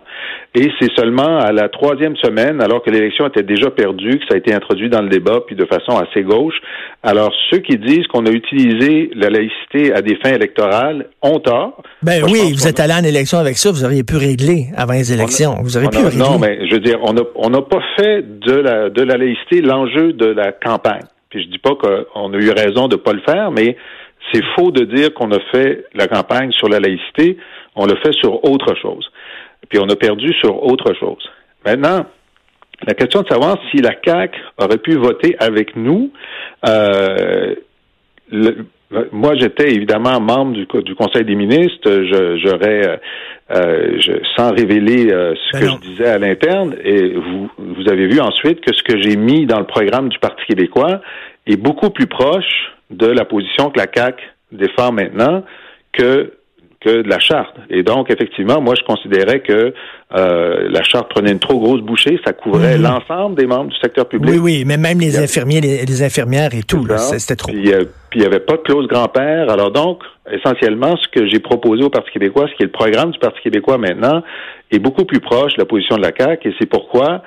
Et 0.56 0.70
c'est 0.80 0.92
seulement 0.96 1.40
à 1.40 1.52
la 1.52 1.68
troisième 1.68 2.16
semaine, 2.18 2.62
alors 2.62 2.84
que 2.84 2.92
l'élection 2.92 3.28
était 3.28 3.42
déjà 3.42 3.72
perdue, 3.72 4.20
que 4.20 4.26
ça 4.30 4.36
a 4.36 4.38
été 4.38 4.54
introduit 4.54 4.88
dans 4.88 5.02
le 5.02 5.10
débat, 5.10 5.40
puis 5.48 5.56
de 5.56 5.66
façon 5.66 5.98
assez 5.98 6.22
gauche. 6.22 6.54
Alors, 7.02 7.34
ceux 7.50 7.58
qui 7.58 7.78
disent 7.78 8.06
qu'on 8.08 8.26
a 8.28 8.30
utilisé 8.30 9.10
la 9.16 9.30
laïcité 9.30 9.94
à 9.96 10.02
des 10.04 10.16
fins 10.18 10.34
électorales 10.34 11.08
ont 11.24 11.40
tort. 11.40 11.82
Ben 12.04 12.24
oui, 12.24 12.54
vous 12.54 12.68
êtes 12.68 12.80
allé 12.80 12.94
en 12.94 13.04
élection 13.04 13.40
avec 13.40 13.58
ça, 13.58 13.72
vous 13.72 13.84
auriez 13.84 14.04
pu 14.04 14.16
régler 14.16 14.68
avant 14.78 14.94
les 14.94 15.12
élections. 15.12 15.56
vous 15.64 15.76
auriez 15.76 15.90
pu 15.90 15.98
régler. 15.98 16.20
Non, 16.20 16.38
mais 16.38 16.68
je 16.68 16.76
veux 16.76 16.82
dire, 16.82 17.00
on 17.02 17.50
n'a 17.50 17.62
pas 17.62 17.82
fait 17.98 18.22
de 18.22 18.54
la, 18.54 18.90
de 18.92 19.02
la 19.02 19.18
laïcité 19.18 19.62
l'enjeu 19.62 20.14
de 20.14 20.28
la 20.28 20.52
campagne. 20.52 21.08
Puis 21.30 21.44
je 21.44 21.48
dis 21.50 21.58
pas 21.58 21.72
qu'on 21.76 22.32
a 22.32 22.38
eu 22.38 22.52
raison 22.52 22.88
de 22.88 22.96
pas 22.96 23.14
le 23.14 23.22
faire, 23.22 23.50
mais 23.50 23.76
c'est 24.32 24.44
faux 24.56 24.70
de 24.70 24.86
dire 24.86 25.14
qu'on 25.16 25.32
a 25.32 25.40
fait 25.52 25.86
la 25.96 26.08
campagne 26.08 26.52
sur 26.52 26.70
la 26.70 26.80
laïcité. 26.80 27.38
On 27.76 27.88
l'a 27.88 27.96
fait 27.98 28.14
sur 28.14 28.44
autre 28.46 28.76
chose. 28.80 29.10
Puis 29.74 29.82
on 29.82 29.90
a 29.90 29.96
perdu 29.96 30.32
sur 30.34 30.64
autre 30.64 30.94
chose. 30.94 31.28
Maintenant, 31.66 32.06
la 32.86 32.94
question 32.94 33.24
de 33.24 33.28
savoir 33.28 33.58
si 33.72 33.78
la 33.78 33.96
CAC 33.96 34.36
aurait 34.60 34.78
pu 34.78 34.94
voter 34.98 35.36
avec 35.40 35.76
nous, 35.76 36.12
euh, 36.70 37.56
moi, 39.12 39.34
j'étais 39.36 39.74
évidemment 39.74 40.22
membre 40.22 40.54
du, 40.54 40.68
du 40.84 40.94
Conseil 40.94 41.26
des 41.26 41.34
ministres. 41.34 41.90
J'aurais, 42.44 42.88
euh, 42.88 42.98
euh 43.50 43.98
sans 44.36 44.54
révéler 44.54 45.12
euh, 45.12 45.34
ce 45.34 45.58
ben 45.58 45.66
que 45.66 45.72
je 45.72 45.90
disais 45.90 46.08
à 46.08 46.20
l'interne, 46.20 46.76
et 46.84 47.16
vous, 47.16 47.50
vous 47.58 47.90
avez 47.90 48.06
vu 48.06 48.20
ensuite 48.20 48.62
que 48.62 48.76
ce 48.76 48.84
que 48.84 49.02
j'ai 49.02 49.16
mis 49.16 49.48
dans 49.48 49.58
le 49.58 49.66
programme 49.66 50.10
du 50.10 50.20
Parti 50.20 50.46
québécois 50.46 51.02
est 51.48 51.58
beaucoup 51.58 51.90
plus 51.90 52.06
proche 52.06 52.74
de 52.92 53.08
la 53.08 53.26
position 53.26 53.72
que 53.72 53.80
la 53.80 53.88
CAC 53.88 54.22
défend 54.52 54.92
maintenant 54.92 55.44
que 55.94 56.32
que 56.84 57.02
de 57.02 57.10
la 57.10 57.20
charte. 57.20 57.56
Et 57.70 57.84
donc, 57.84 58.10
effectivement, 58.12 58.62
moi, 58.62 58.76
je 58.76 58.84
considérais 58.84 59.40
que 59.42 59.74
euh, 60.16 60.70
la 60.70 60.84
charte 60.84 61.10
prenait 61.10 61.32
une 61.32 61.40
trop 61.40 61.60
grosse 61.60 61.82
bouchée, 61.82 62.20
ça 62.26 62.34
couvrait 62.34 62.78
mhm. 62.78 62.84
l'ensemble 62.84 63.36
des 63.36 63.46
membres 63.46 63.70
du 63.70 63.78
secteur 63.78 64.08
public. 64.08 64.34
Oui, 64.34 64.40
oui, 64.40 64.64
mais 64.66 64.78
même 64.78 65.00
les 65.00 65.18
infirmiers, 65.18 65.62
les, 65.62 66.04
infirmières 66.04 66.54
et 66.54 66.64
tout, 66.64 66.86
c'était 66.98 67.36
trop. 67.36 67.52
Euh, 67.52 67.86
puis, 68.10 68.20
il 68.20 68.22
n'y 68.22 68.26
avait 68.26 68.40
pas 68.40 68.58
de 68.58 68.62
clause 68.62 68.88
grand-père. 68.88 69.50
Alors 69.50 69.72
donc, 69.72 70.04
essentiellement, 70.32 70.96
ce 70.98 71.08
que 71.08 71.28
j'ai 71.28 71.40
proposé 71.40 71.84
au 71.84 71.90
Parti 71.90 72.12
québécois, 72.12 72.48
ce 72.52 72.56
qui 72.56 72.64
est 72.64 72.68
le 72.68 72.72
programme 72.72 73.12
du 73.12 73.20
Parti 73.20 73.42
québécois 73.42 73.78
maintenant, 73.78 74.22
est 74.72 74.80
beaucoup 74.80 75.06
plus 75.06 75.20
proche 75.20 75.54
de 75.54 75.62
la 75.62 75.66
position 75.66 75.96
de 75.96 76.02
la 76.02 76.12
CAQ, 76.18 76.50
et 76.50 76.54
c'est 76.60 76.70
pourquoi 76.70 77.22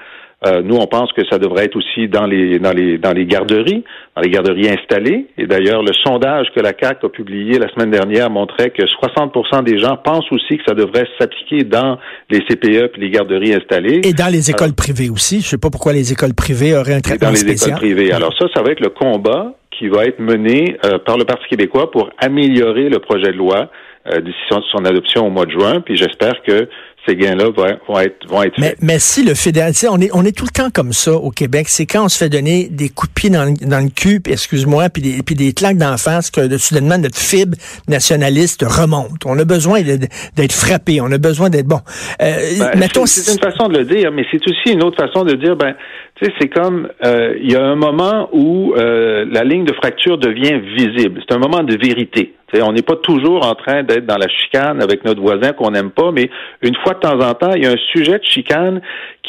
euh, 0.47 0.63
nous, 0.63 0.77
on 0.77 0.87
pense 0.87 1.13
que 1.13 1.23
ça 1.29 1.39
devrait 1.39 1.65
être 1.65 1.77
aussi 1.77 2.09
dans 2.09 2.27
les 2.27 2.59
dans 2.59 2.73
les 2.73 2.99
dans 2.99 3.13
les 3.13 3.27
garderies, 3.27 3.85
dans 4.15 4.23
les 4.23 4.31
garderies 4.31 4.69
installées. 4.69 5.27
Et 5.37 5.47
d'ailleurs, 5.47 5.83
le 5.83 5.93
sondage 6.05 6.47
que 6.55 6.61
la 6.61 6.73
CAC 6.73 7.03
a 7.05 7.09
publié 7.09 7.59
la 7.59 7.69
semaine 7.73 7.91
dernière 7.91 8.31
montrait 8.31 8.71
que 8.71 8.83
60% 8.83 9.65
des 9.65 9.79
gens 9.79 9.97
pensent 9.97 10.31
aussi 10.31 10.59
que 10.59 10.65
ça 10.67 10.75
devrait 10.75 11.07
s'appliquer 11.19 11.65
dans 11.65 11.99
les 12.31 12.41
CPE 12.41 12.93
et 12.97 13.01
les 13.01 13.11
garderies 13.11 13.55
installées. 13.55 14.01
Et 14.05 14.13
dans 14.13 14.31
les 14.31 14.51
écoles 14.51 14.75
privées 14.75 15.11
aussi. 15.11 15.41
Je 15.41 15.49
sais 15.49 15.59
pas 15.59 15.71
pourquoi 15.71 15.93
les 15.93 16.13
écoles 16.13 16.35
privées 16.35 16.77
auraient 16.77 16.95
un 16.95 17.01
traitement 17.01 17.35
spécial. 17.35 17.77
Dans 17.77 17.81
les 17.81 17.91
écoles 17.91 17.97
privées. 17.97 18.13
Alors 18.13 18.33
ça, 18.39 18.47
ça 18.55 18.63
va 18.63 18.71
être 18.71 18.81
le 18.81 18.91
combat 18.91 19.55
qui 19.79 19.89
va 19.89 20.05
être 20.05 20.21
mené 20.21 20.77
euh, 20.85 20.99
par 20.99 21.19
le 21.19 21.25
Parti 21.25 21.45
québécois 21.49 21.91
pour 21.91 22.11
améliorer 22.19 22.89
le 22.89 22.99
projet 22.99 23.33
de 23.33 23.37
loi 23.37 23.69
euh, 24.09 24.21
d'ici 24.21 24.39
son 24.71 24.85
adoption 24.85 25.27
au 25.27 25.31
mois 25.31 25.47
de 25.47 25.51
juin. 25.51 25.81
Puis 25.81 25.97
j'espère 25.97 26.43
que 26.43 26.69
ces 27.07 27.17
gains-là 27.17 27.51
vont, 27.51 27.99
être, 27.99 28.27
vont 28.29 28.43
être 28.43 28.59
mais, 28.59 28.71
faits. 28.71 28.79
Mais 28.83 28.99
si 28.99 29.25
le 29.25 29.35
fédéral, 29.35 29.73
on 29.91 30.01
est, 30.01 30.11
on 30.13 30.25
est 30.25 30.37
tout 30.37 30.45
le 30.45 30.51
temps 30.51 30.71
comme 30.71 30.93
ça 30.93 31.13
au 31.13 31.31
Québec. 31.31 31.69
C'est 31.69 31.87
quand 31.87 32.05
on 32.05 32.09
se 32.09 32.19
fait 32.19 32.29
donner 32.29 32.69
des 32.71 32.89
coups 32.89 33.09
de 33.09 33.15
pied 33.15 33.31
dans, 33.31 33.53
dans 33.63 33.83
le 33.83 33.91
cul, 33.91 34.21
excuse-moi, 34.27 34.89
puis 34.91 35.03
des, 35.03 35.23
puis 35.23 35.35
des 35.35 35.53
claques 35.53 35.79
d'en 35.79 35.97
face 35.97 36.31
que 36.31 36.57
soudainement 36.59 36.99
notre 36.99 37.19
fibre 37.19 37.57
nationaliste 37.89 38.63
remonte. 38.63 39.25
On 39.25 39.39
a 39.39 39.45
besoin 39.45 39.83
d'être 39.83 40.53
frappé. 40.53 41.01
On 41.01 41.11
a 41.13 41.19
besoin 41.19 41.51
d'être 41.51 41.67
bon. 41.67 41.81
Euh, 42.21 42.37
ben, 42.75 42.89
c'est 43.07 43.33
une 43.33 43.41
façon 43.41 43.69
de 43.69 43.79
le 43.79 43.85
dire, 43.85 44.11
mais 44.13 44.25
c'est 44.31 44.41
aussi 44.49 44.73
une 44.73 44.83
autre 44.83 44.97
façon 44.97 45.25
de 45.25 45.35
dire, 45.35 45.57
ben, 45.57 45.75
tu 46.17 46.25
sais, 46.25 46.33
c'est 46.41 46.49
comme 46.49 46.89
euh, 47.05 47.35
il 47.39 47.53
y 47.53 47.57
a 47.57 47.63
un 47.63 47.77
moment 47.77 48.31
où 48.33 48.73
euh, 48.75 49.27
la 49.31 49.45
ligne 49.45 49.65
de 49.65 49.75
fracture 49.75 50.17
devient 50.17 50.59
visible. 50.75 51.21
C'est 51.29 51.35
un 51.35 51.39
moment 51.39 51.63
de 51.63 51.77
vérité. 51.77 52.33
sais, 52.53 52.63
on 52.63 52.73
n'est 52.73 52.81
pas 52.81 52.97
toujours 52.97 53.47
en 53.47 53.55
train 53.55 53.83
d'être 53.83 54.07
dans 54.07 54.17
la 54.17 54.29
chicane 54.29 54.83
avec 54.83 55.05
notre 55.05 55.21
voisin 55.21 55.53
qu'on 55.53 55.73
n'aime 55.73 55.91
pas, 55.91 56.13
mais 56.13 56.31
une 56.63 56.75
fois 56.77 56.95
de 56.95 57.01
temps 57.01 57.21
en 57.21 57.35
temps, 57.35 57.53
il 57.55 57.65
y 57.65 57.67
a 57.67 57.73
un 57.73 57.93
sujet 57.93 58.19
de 58.19 58.25
chicane 58.25 58.81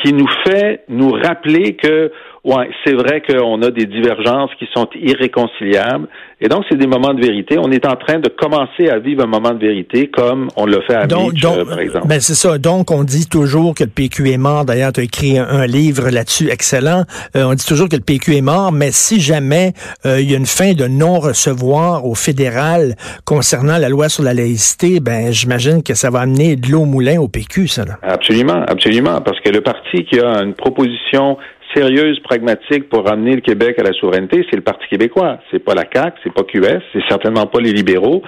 qui 0.01 0.13
nous 0.13 0.29
fait 0.45 0.85
nous 0.87 1.11
rappeler 1.11 1.75
que 1.75 2.09
Ouais, 2.47 2.69
c'est 2.85 2.93
vrai 2.93 3.21
qu'on 3.21 3.61
a 3.61 3.71
des 3.71 3.85
divergences 3.85 4.51
qui 4.57 4.69
sont 4.73 4.87
irréconciliables. 4.95 6.07
Et 6.39 6.47
donc, 6.47 6.63
c'est 6.69 6.77
des 6.77 6.87
moments 6.87 7.13
de 7.13 7.19
vérité. 7.19 7.57
On 7.59 7.69
est 7.71 7.85
en 7.85 7.97
train 7.97 8.19
de 8.19 8.29
commencer 8.29 8.87
à 8.89 8.99
vivre 8.99 9.25
un 9.25 9.27
moment 9.27 9.51
de 9.51 9.59
vérité 9.59 10.07
comme 10.07 10.47
on 10.55 10.65
le 10.65 10.79
fait 10.87 10.95
à 10.95 11.07
donc, 11.07 11.33
euh, 11.43 11.65
par 11.65 11.79
exemple. 11.79 12.07
Ben 12.07 12.21
c'est 12.21 12.35
ça. 12.35 12.57
Donc, 12.57 12.89
on 12.89 13.03
dit 13.03 13.27
toujours 13.27 13.75
que 13.75 13.83
le 13.83 13.89
PQ 13.89 14.31
est 14.31 14.37
mort. 14.37 14.63
D'ailleurs, 14.63 14.93
tu 14.93 15.01
as 15.01 15.03
écrit 15.03 15.37
un, 15.37 15.65
livre 15.65 16.09
là-dessus 16.09 16.49
excellent. 16.49 17.03
Euh, 17.35 17.43
on 17.43 17.53
dit 17.53 17.65
toujours 17.65 17.89
que 17.89 17.97
le 17.97 18.01
PQ 18.01 18.37
est 18.37 18.41
mort, 18.41 18.71
mais 18.71 18.91
si 18.91 19.19
jamais 19.19 19.73
euh, 20.05 20.21
il 20.21 20.31
y 20.31 20.33
a 20.33 20.37
une 20.37 20.45
fin 20.45 20.71
de 20.71 20.85
non-recevoir 20.85 22.05
au 22.05 22.15
fédéral 22.15 22.95
concernant 23.25 23.77
la 23.77 23.89
loi 23.89 24.07
sur 24.07 24.23
la 24.23 24.33
laïcité, 24.33 25.01
ben 25.01 25.33
j'imagine 25.33 25.83
que 25.83 25.95
ça 25.95 26.09
va 26.09 26.21
amener 26.21 26.55
de 26.55 26.71
l'eau 26.71 26.83
au 26.83 26.85
moulin 26.85 27.19
au 27.19 27.27
PQ, 27.27 27.67
ça. 27.67 27.83
Là. 27.83 27.97
Absolument, 28.03 28.63
absolument. 28.69 29.19
Parce 29.19 29.41
que 29.41 29.49
le 29.49 29.59
parti 29.59 30.05
qui 30.05 30.17
a 30.21 30.43
une 30.43 30.53
proposition 30.53 31.37
sérieuse, 31.73 32.19
pragmatique 32.21 32.89
pour 32.89 33.05
ramener 33.05 33.35
le 33.35 33.41
Québec 33.41 33.77
à 33.79 33.83
la 33.83 33.93
souveraineté, 33.93 34.45
c'est 34.49 34.55
le 34.55 34.63
Parti 34.63 34.85
québécois. 34.89 35.39
C'est 35.51 35.59
pas 35.59 35.73
la 35.73 35.83
CAQ, 35.91 36.19
c'est 36.23 36.33
pas 36.33 36.43
QS, 36.43 36.81
c'est 36.93 37.03
certainement 37.07 37.45
pas 37.45 37.59
les 37.59 37.71
libéraux. 37.71 38.21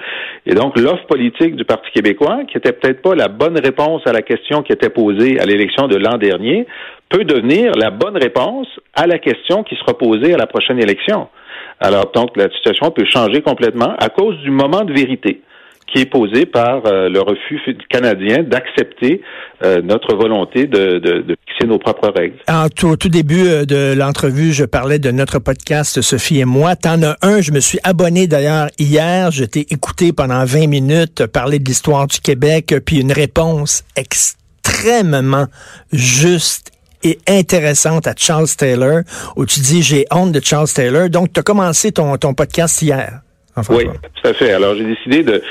Et 0.46 0.54
donc, 0.54 0.78
l'offre 0.78 1.06
politique 1.06 1.56
du 1.56 1.64
Parti 1.64 1.90
québécois, 1.92 2.40
qui 2.48 2.58
était 2.58 2.72
peut-être 2.72 3.02
pas 3.02 3.14
la 3.14 3.28
bonne 3.28 3.58
réponse 3.58 4.02
à 4.06 4.12
la 4.12 4.22
question 4.22 4.62
qui 4.62 4.72
était 4.72 4.90
posée 4.90 5.40
à 5.40 5.46
l'élection 5.46 5.88
de 5.88 5.96
l'an 5.96 6.18
dernier, 6.18 6.66
peut 7.08 7.24
devenir 7.24 7.72
la 7.76 7.90
bonne 7.90 8.16
réponse 8.16 8.68
à 8.94 9.06
la 9.06 9.18
question 9.18 9.64
qui 9.64 9.76
sera 9.76 9.96
posée 9.96 10.34
à 10.34 10.36
la 10.36 10.46
prochaine 10.46 10.78
élection. 10.78 11.28
Alors, 11.80 12.12
donc, 12.14 12.36
la 12.36 12.50
situation 12.50 12.90
peut 12.90 13.06
changer 13.06 13.42
complètement 13.42 13.94
à 13.98 14.08
cause 14.08 14.38
du 14.42 14.50
moment 14.50 14.84
de 14.84 14.92
vérité 14.92 15.40
qui 15.92 16.02
est 16.02 16.06
posé 16.06 16.46
par 16.46 16.86
euh, 16.86 17.08
le 17.08 17.20
refus 17.20 17.60
canadien 17.88 18.42
d'accepter 18.42 19.20
euh, 19.62 19.82
notre 19.82 20.14
volonté 20.14 20.66
de, 20.66 20.98
de, 20.98 21.36
fixer 21.48 21.66
nos 21.66 21.78
propres 21.78 22.12
règles. 22.14 22.36
En 22.48 22.68
tout, 22.68 22.88
au 22.88 22.96
tout 22.96 23.08
début 23.08 23.46
euh, 23.46 23.64
de 23.64 23.94
l'entrevue, 23.96 24.52
je 24.52 24.64
parlais 24.64 24.98
de 24.98 25.10
notre 25.10 25.38
podcast 25.38 26.00
Sophie 26.00 26.40
et 26.40 26.44
moi. 26.44 26.76
T'en 26.76 27.02
as 27.02 27.16
un, 27.22 27.40
je 27.40 27.50
me 27.52 27.60
suis 27.60 27.78
abonné 27.82 28.26
d'ailleurs 28.26 28.68
hier. 28.78 29.30
Je 29.30 29.44
t'ai 29.44 29.66
écouté 29.70 30.12
pendant 30.12 30.44
20 30.44 30.68
minutes 30.68 31.26
parler 31.26 31.58
de 31.58 31.64
l'histoire 31.64 32.06
du 32.06 32.20
Québec, 32.20 32.74
puis 32.84 33.00
une 33.00 33.12
réponse 33.12 33.84
extrêmement 33.96 35.46
juste 35.92 36.70
et 37.02 37.18
intéressante 37.26 38.06
à 38.06 38.14
Charles 38.16 38.48
Taylor, 38.56 39.00
où 39.34 39.46
tu 39.46 39.60
dis 39.60 39.82
j'ai 39.82 40.04
honte 40.10 40.32
de 40.32 40.40
Charles 40.44 40.68
Taylor. 40.68 41.08
Donc, 41.08 41.32
tu 41.32 41.40
as 41.40 41.42
commencé 41.42 41.92
ton, 41.92 42.16
ton 42.18 42.34
podcast 42.34 42.82
hier. 42.82 43.22
Oui, 43.68 43.84
tout 43.86 44.28
à 44.28 44.32
fait. 44.32 44.52
Alors, 44.52 44.74
j'ai 44.74 44.84
décidé 44.84 45.22
de, 45.22 45.42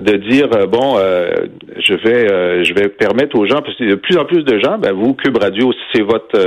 de 0.00 0.16
dire 0.16 0.48
euh, 0.54 0.66
bon, 0.66 0.96
euh, 0.98 1.32
je 1.78 1.94
vais 1.94 2.30
euh, 2.30 2.64
je 2.64 2.74
vais 2.74 2.88
permettre 2.88 3.36
aux 3.36 3.46
gens 3.46 3.60
parce 3.62 3.76
que 3.76 3.84
de 3.84 3.94
plus 3.94 4.16
en 4.16 4.24
plus 4.24 4.42
de 4.44 4.58
gens, 4.58 4.78
ben 4.78 4.92
vous 4.92 5.14
Cube 5.14 5.36
Radio, 5.36 5.72
c'est 5.92 6.02
votre 6.02 6.38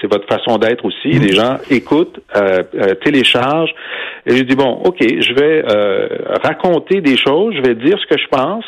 c'est 0.00 0.10
votre 0.10 0.26
façon 0.26 0.58
d'être 0.58 0.84
aussi. 0.84 1.08
Mm. 1.08 1.22
Les 1.22 1.32
gens 1.32 1.58
écoutent, 1.70 2.20
téléchargent. 3.04 3.74
Et 4.26 4.36
je 4.36 4.42
dis 4.44 4.54
bon, 4.54 4.80
ok, 4.84 4.98
je 5.00 5.34
vais 5.34 5.62
raconter 6.42 7.00
des 7.00 7.16
choses, 7.16 7.54
je 7.56 7.62
vais 7.62 7.74
dire 7.74 7.98
ce 7.98 8.06
que 8.06 8.20
je 8.20 8.28
pense 8.28 8.64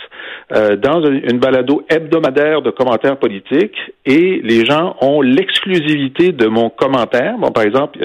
dans 0.50 1.04
une 1.04 1.38
balado 1.38 1.84
hebdomadaire 1.88 2.62
de 2.62 2.70
commentaires 2.70 3.18
politiques 3.18 3.76
et 4.04 4.40
les 4.42 4.64
gens 4.64 4.96
ont 5.00 5.20
l'exclusivité 5.20 6.32
de 6.32 6.46
mon 6.46 6.70
commentaire. 6.70 7.36
Bon, 7.38 7.50
par 7.50 7.64
exemple, 7.64 7.98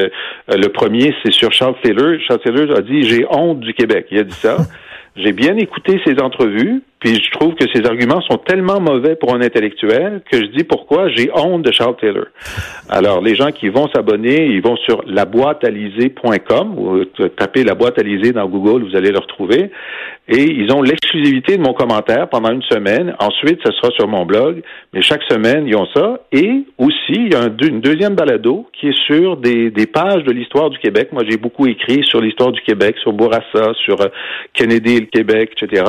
le 0.47 0.67
premier 0.67 1.13
c'est 1.23 1.31
sur 1.31 1.51
Charles 1.51 1.75
Taylor. 1.83 2.19
Charles 2.27 2.39
Taylor 2.41 2.77
a 2.77 2.81
dit 2.81 3.03
j'ai 3.03 3.25
honte 3.29 3.59
du 3.59 3.73
Québec. 3.73 4.07
Il 4.11 4.19
a 4.19 4.23
dit 4.23 4.33
ça. 4.33 4.57
J'ai 5.15 5.33
bien 5.33 5.57
écouté 5.57 5.99
ses 6.05 6.21
entrevues, 6.21 6.81
puis 6.99 7.15
je 7.15 7.31
trouve 7.31 7.55
que 7.55 7.65
ses 7.73 7.85
arguments 7.85 8.21
sont 8.21 8.37
tellement 8.37 8.81
mauvais 8.81 9.15
pour 9.15 9.33
un 9.33 9.41
intellectuel 9.41 10.21
que 10.29 10.37
je 10.37 10.47
dis 10.47 10.63
pourquoi 10.63 11.07
j'ai 11.09 11.29
honte 11.33 11.61
de 11.61 11.71
Charles 11.71 11.95
Taylor. 11.97 12.25
Alors, 12.89 13.21
les 13.21 13.35
gens 13.35 13.51
qui 13.51 13.69
vont 13.69 13.87
s'abonner, 13.93 14.45
ils 14.47 14.61
vont 14.61 14.75
sur 14.77 15.03
laboîtealisée.com 15.05 16.77
ou 16.77 17.05
tapez 17.05 17.63
la 17.63 17.75
boîte 17.75 17.99
dans 18.33 18.47
Google, 18.47 18.83
vous 18.83 18.95
allez 18.95 19.11
le 19.11 19.19
retrouver. 19.19 19.71
Et 20.27 20.43
ils 20.43 20.71
ont 20.71 20.81
l'exclusivité 20.81 21.57
de 21.57 21.61
mon 21.61 21.73
commentaire 21.73 22.29
pendant 22.29 22.51
une 22.51 22.61
semaine. 22.63 23.15
Ensuite, 23.19 23.59
ce 23.65 23.71
sera 23.71 23.89
sur 23.91 24.07
mon 24.07 24.25
blog. 24.25 24.61
Mais 24.93 25.01
chaque 25.01 25.23
semaine, 25.23 25.67
ils 25.67 25.75
ont 25.75 25.87
ça. 25.95 26.21
Et 26.31 26.65
aussi, 26.77 27.15
il 27.15 27.33
y 27.33 27.35
a 27.35 27.45
une 27.45 27.81
deuxième 27.81 28.15
balado 28.15 28.67
qui 28.73 28.89
est 28.89 29.05
sur 29.07 29.37
des, 29.37 29.71
des 29.71 29.87
pages 29.87 30.23
de 30.23 30.31
l'histoire 30.31 30.69
du 30.69 30.77
Québec. 30.77 31.09
Moi, 31.11 31.23
j'ai 31.27 31.37
beaucoup 31.37 31.65
écrit 31.67 32.03
sur 32.03 32.21
l'histoire 32.21 32.51
du 32.51 32.61
Québec, 32.61 32.97
sur 33.01 33.13
Bourassa, 33.13 33.73
sur 33.83 34.01
euh, 34.01 34.07
Kennedy 34.53 34.97
et 34.97 34.99
le 34.99 35.07
Québec, 35.07 35.53
etc. 35.59 35.83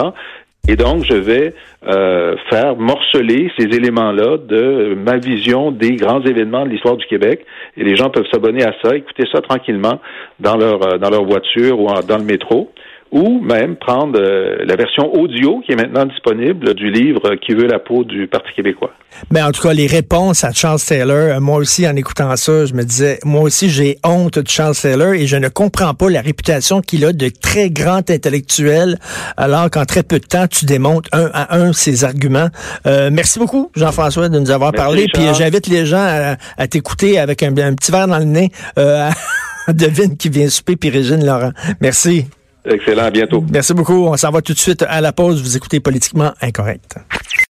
Et 0.69 0.77
donc, 0.77 1.05
je 1.05 1.15
vais 1.15 1.55
euh, 1.87 2.37
faire 2.49 2.77
morceler 2.77 3.51
ces 3.59 3.65
éléments-là 3.65 4.37
de 4.37 4.95
ma 4.95 5.17
vision 5.17 5.71
des 5.73 5.97
grands 5.97 6.23
événements 6.23 6.65
de 6.65 6.71
l'histoire 6.71 6.97
du 6.97 7.07
Québec. 7.07 7.45
Et 7.77 7.83
les 7.83 7.97
gens 7.97 8.11
peuvent 8.11 8.29
s'abonner 8.31 8.63
à 8.63 8.73
ça, 8.83 8.95
écouter 8.95 9.25
ça 9.33 9.41
tranquillement 9.41 10.01
dans 10.39 10.57
leur 10.57 10.83
euh, 10.87 10.99
dans 10.99 11.11
leur 11.11 11.25
voiture 11.25 11.81
ou 11.81 11.87
dans 12.07 12.19
le 12.19 12.25
métro 12.25 12.71
ou 13.13 13.41
même 13.41 13.77
prendre 13.77 14.19
euh, 14.21 14.65
la 14.65 14.77
version 14.77 15.13
audio 15.13 15.61
qui 15.65 15.73
est 15.73 15.77
maintenant 15.77 16.07
disponible 16.07 16.75
du 16.75 16.91
livre 16.91 17.35
Qui 17.37 17.55
veut 17.55 17.67
la 17.67 17.79
peau 17.79 18.05
du 18.05 18.27
Parti 18.29 18.53
québécois. 18.55 18.93
Mais 19.31 19.43
en 19.43 19.51
tout 19.51 19.63
cas, 19.63 19.73
les 19.73 19.87
réponses 19.87 20.45
à 20.45 20.53
Charles 20.53 20.81
Taylor, 20.81 21.37
euh, 21.37 21.41
moi 21.41 21.57
aussi, 21.57 21.87
en 21.89 21.97
écoutant 21.97 22.35
ça, 22.37 22.67
je 22.67 22.75
me 22.75 22.83
disais, 22.85 23.19
moi 23.25 23.43
aussi, 23.43 23.69
j'ai 23.69 23.99
honte 24.05 24.39
de 24.39 24.49
Charles 24.49 24.77
Taylor 24.77 25.15
et 25.15 25.27
je 25.27 25.37
ne 25.37 25.49
comprends 25.49 25.95
pas 25.95 26.09
la 26.09 26.21
réputation 26.21 26.81
qu'il 26.81 27.05
a 27.05 27.13
de 27.13 27.29
très 27.29 27.71
grand 27.71 28.09
intellectuel, 28.11 28.99
alors 29.37 29.71
qu'en 29.71 29.85
très 29.85 30.03
peu 30.03 30.19
de 30.19 30.27
temps, 30.27 30.47
tu 30.47 30.65
démontes 30.65 31.07
un 31.13 31.31
à 31.33 31.57
un 31.57 31.73
ses 31.73 32.05
arguments. 32.05 32.49
Euh, 32.87 33.11
merci 33.13 33.39
beaucoup, 33.39 33.71
Jean-François, 33.75 34.29
de 34.29 34.39
nous 34.39 34.51
avoir 34.51 34.73
parlé. 34.73 35.07
Puis 35.13 35.23
j'invite 35.35 35.67
les 35.67 35.87
gens 35.87 36.37
à, 36.57 36.67
t'écouter 36.67 37.19
avec 37.19 37.43
un, 37.43 37.53
petit 37.53 37.91
verre 37.91 38.09
dans 38.09 38.19
le 38.19 38.25
nez. 38.25 38.51
Euh, 38.79 39.11
devine 39.69 40.17
qui 40.17 40.29
vient 40.29 40.49
souper, 40.49 40.77
puis 40.77 40.91
Régine 40.91 41.25
Laurent. 41.25 41.53
Merci. 41.81 42.27
Excellent, 42.65 43.05
à 43.05 43.11
bientôt. 43.11 43.45
Merci 43.51 43.75
beaucoup. 43.75 44.07
On 44.07 44.17
s'en 44.17 44.31
va 44.31 44.43
tout 44.43 44.53
de 44.53 44.59
suite 44.59 44.85
à 44.89 45.01
la 45.01 45.13
pause. 45.13 45.43
Vous 45.43 45.57
écoutez 45.57 45.81
Politiquement 45.81 46.33
Incorrect. 46.41 46.97